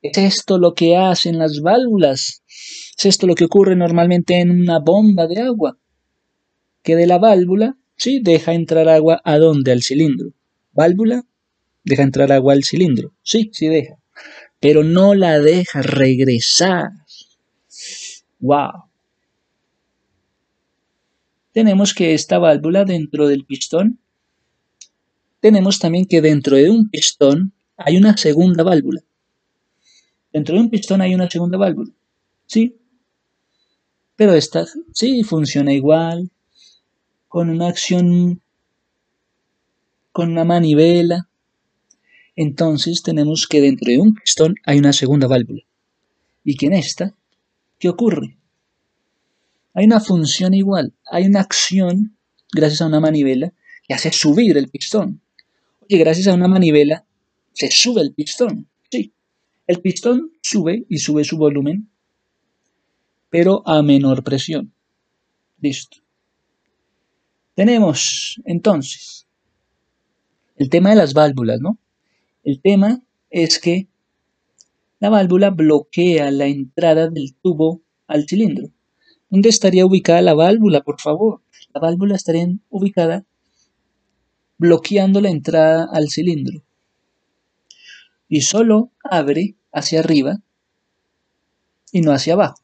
Es 0.03 0.19
esto 0.19 0.59
lo 0.59 0.75
que 0.75 0.97
hacen 0.97 1.39
las 1.39 1.61
válvulas. 1.61 2.43
Es 2.99 3.07
esto 3.07 3.29
lo 3.29 3.37
que 3.37 3.45
ocurre 3.45 3.77
normalmente 3.77 4.41
en 4.41 4.51
una 4.51 4.81
bomba 4.81 5.29
de 5.29 5.43
agua. 5.43 5.79
Que 6.83 6.97
de 6.97 7.07
la 7.07 7.19
válvula, 7.19 7.77
sí, 7.97 8.19
deja 8.21 8.53
entrar 8.53 8.89
agua 8.89 9.21
a 9.23 9.39
dónde? 9.39 9.71
Al 9.71 9.85
cilindro. 9.85 10.31
Válvula, 10.73 11.23
deja 11.85 12.03
entrar 12.03 12.33
agua 12.33 12.55
al 12.55 12.65
cilindro. 12.65 13.15
Sí, 13.23 13.49
sí 13.53 13.69
deja. 13.69 13.95
Pero 14.59 14.83
no 14.83 15.15
la 15.15 15.39
deja 15.39 15.83
regresar. 15.83 16.89
¡Wow! 18.41 18.90
Tenemos 21.53 21.95
que 21.95 22.15
esta 22.15 22.39
válvula 22.39 22.85
dentro 22.85 23.27
del 23.27 23.45
pistón. 23.45 23.99
Tenemos 25.41 25.79
también 25.79 26.07
que 26.07 26.21
dentro 26.21 26.57
de 26.57 26.71
un 26.71 26.89
pistón 26.89 27.53
hay 27.77 27.97
una 27.97 28.17
segunda 28.17 28.63
válvula. 28.63 29.03
Dentro 30.33 30.55
de 30.55 30.61
un 30.61 30.71
pistón 30.71 31.01
hay 31.01 31.15
una 31.15 31.29
segunda 31.29 31.59
válvula. 31.59 31.93
Sí. 32.47 32.77
Pero 34.15 34.35
esta 34.35 34.67
sí 34.93 35.25
funciona 35.25 35.73
igual. 35.73 36.31
Con 37.27 37.51
una 37.51 37.69
acción. 37.69 38.41
Con 40.13 40.31
una 40.31 40.45
manivela. 40.45 41.29
Entonces 42.37 43.03
tenemos 43.03 43.49
que 43.49 43.61
dentro 43.61 43.91
de 43.91 43.99
un 43.99 44.15
pistón 44.15 44.55
hay 44.65 44.79
una 44.79 44.93
segunda 44.93 45.27
válvula. 45.27 45.63
Y 46.45 46.57
que 46.57 46.67
en 46.67 46.75
esta, 46.75 47.15
¿qué 47.79 47.89
ocurre? 47.89 48.40
Hay 49.75 49.87
una 49.87 50.01
función 50.01 50.55
igual. 50.55 50.93
Hay 51.11 51.27
una 51.27 51.41
acción, 51.41 52.17
gracias 52.53 52.81
a 52.81 52.87
una 52.87 53.01
manivela, 53.01 53.53
que 53.87 53.95
hace 53.95 54.13
subir 54.13 54.57
el 54.57 54.69
pistón. 54.69 55.21
Oye, 55.81 55.99
gracias 55.99 56.27
a 56.27 56.35
una 56.35 56.49
manivela 56.49 57.05
se 57.53 57.71
sube 57.71 58.03
el 58.03 58.15
pistón. 58.15 58.69
El 59.67 59.81
pistón 59.81 60.33
sube 60.43 60.85
y 60.89 60.99
sube 60.99 61.23
su 61.23 61.37
volumen, 61.37 61.89
pero 63.29 63.63
a 63.69 63.83
menor 63.83 64.25
presión. 64.25 64.73
Listo. 65.61 65.99
Tenemos 67.55 68.41
entonces 68.47 69.29
el 70.57 70.71
tema 70.71 70.91
de 70.91 70.97
las 70.97 71.15
válvulas, 71.15 71.61
¿no? 71.61 71.79
El 72.43 72.61
tema 72.61 73.01
es 73.31 73.61
que 73.61 73.87
la 74.99 75.09
válvula 75.09 75.51
bloquea 75.51 76.33
la 76.33 76.47
entrada 76.47 77.09
del 77.09 77.37
tubo 77.37 77.83
al 78.09 78.27
cilindro. 78.27 78.71
¿Dónde 79.31 79.49
estaría 79.49 79.87
ubicada 79.87 80.21
la 80.23 80.35
válvula, 80.35 80.83
por 80.83 81.01
favor? 81.01 81.41
La 81.73 81.81
válvula 81.81 82.17
estaría 82.17 82.49
ubicada 82.69 83.25
bloqueando 84.59 85.21
la 85.21 85.31
entrada 85.31 85.89
al 85.91 86.11
cilindro. 86.11 86.65
Y 88.29 88.43
solo 88.43 88.91
abre 89.03 89.55
hacia 89.73 90.01
arriba 90.01 90.43
y 91.93 92.01
no 92.01 92.13
hacia 92.13 92.35
abajo. 92.35 92.61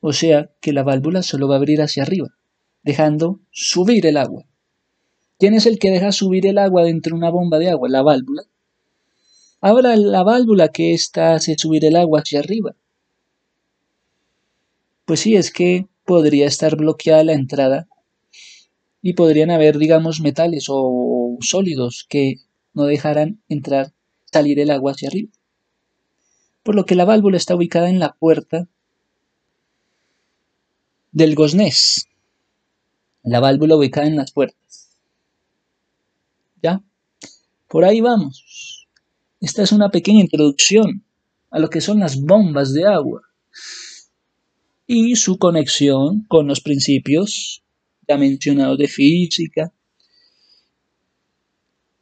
O 0.00 0.12
sea 0.12 0.50
que 0.60 0.74
la 0.74 0.82
válvula 0.82 1.22
solo 1.22 1.48
va 1.48 1.54
a 1.54 1.58
abrir 1.58 1.80
hacia 1.80 2.02
arriba, 2.02 2.28
dejando 2.82 3.40
subir 3.50 4.06
el 4.06 4.18
agua. 4.18 4.44
¿Quién 5.38 5.54
es 5.54 5.64
el 5.66 5.78
que 5.78 5.90
deja 5.90 6.12
subir 6.12 6.46
el 6.46 6.58
agua 6.58 6.84
dentro 6.84 7.14
de 7.14 7.18
una 7.18 7.30
bomba 7.30 7.58
de 7.58 7.70
agua? 7.70 7.88
La 7.88 8.02
válvula. 8.02 8.42
Ahora 9.62 9.96
la 9.96 10.22
válvula 10.22 10.68
que 10.68 10.92
esta 10.92 11.34
hace 11.34 11.56
subir 11.56 11.84
el 11.86 11.96
agua 11.96 12.20
hacia 12.20 12.40
arriba. 12.40 12.76
Pues 15.06 15.20
sí, 15.20 15.36
es 15.36 15.52
que 15.52 15.86
podría 16.04 16.48
estar 16.48 16.76
bloqueada 16.76 17.22
la 17.22 17.32
entrada 17.32 17.88
y 19.00 19.12
podrían 19.12 19.52
haber, 19.52 19.78
digamos, 19.78 20.20
metales 20.20 20.66
o 20.68 21.38
sólidos 21.40 22.04
que 22.08 22.40
no 22.74 22.84
dejaran 22.86 23.40
entrar, 23.48 23.92
salir 24.24 24.58
el 24.58 24.72
agua 24.72 24.92
hacia 24.92 25.08
arriba. 25.08 25.30
Por 26.64 26.74
lo 26.74 26.86
que 26.86 26.96
la 26.96 27.04
válvula 27.04 27.36
está 27.36 27.54
ubicada 27.54 27.88
en 27.88 28.00
la 28.00 28.14
puerta 28.14 28.66
del 31.12 31.36
gosnés. 31.36 32.08
La 33.22 33.38
válvula 33.38 33.76
ubicada 33.76 34.08
en 34.08 34.16
las 34.16 34.32
puertas. 34.32 34.90
¿Ya? 36.60 36.82
Por 37.68 37.84
ahí 37.84 38.00
vamos. 38.00 38.88
Esta 39.40 39.62
es 39.62 39.70
una 39.70 39.90
pequeña 39.90 40.22
introducción 40.22 41.04
a 41.52 41.60
lo 41.60 41.70
que 41.70 41.80
son 41.80 42.00
las 42.00 42.20
bombas 42.20 42.74
de 42.74 42.86
agua 42.86 43.22
y 44.86 45.16
su 45.16 45.38
conexión 45.38 46.24
con 46.28 46.46
los 46.46 46.60
principios 46.60 47.62
ya 48.08 48.16
mencionados 48.16 48.78
de 48.78 48.88
física. 48.88 49.72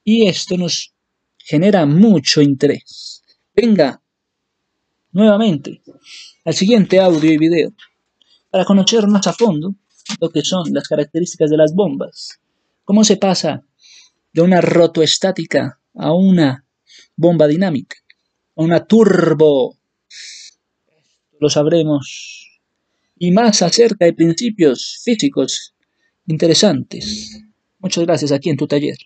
Y 0.05 0.27
esto 0.27 0.59
nos 0.59 0.93
genera 1.39 1.87
mucho 1.87 2.43
interés. 2.43 3.23
Venga, 3.55 4.03
nuevamente, 5.13 5.83
al 6.45 6.55
siguiente 6.55 7.01
audio 7.01 7.33
y 7.33 7.39
video, 7.39 7.73
para 8.51 8.65
conocer 8.65 9.07
más 9.07 9.27
a 9.27 9.33
fondo 9.33 9.75
lo 10.21 10.29
que 10.29 10.43
son 10.43 10.73
las 10.73 10.87
características 10.87 11.51
de 11.51 11.57
las 11.57 11.75
bombas, 11.75 12.41
cómo 12.85 13.05
se 13.05 13.17
pasa 13.17 13.65
de 14.33 14.43
una 14.43 14.61
rotoestática 14.61 15.81
a 15.95 16.13
una 16.13 16.67
bomba 17.17 17.47
dinámica, 17.47 17.97
a 18.57 18.63
una 18.63 18.85
turbo. 18.85 19.79
Lo 21.41 21.49
sabremos 21.49 22.44
y 23.17 23.31
más 23.31 23.63
acerca 23.63 24.05
de 24.05 24.13
principios 24.13 25.01
físicos 25.05 25.75
interesantes. 26.27 27.41
Muchas 27.79 28.05
gracias 28.05 28.33
aquí 28.33 28.51
en 28.51 28.57
tu 28.57 28.67
taller. 28.67 28.97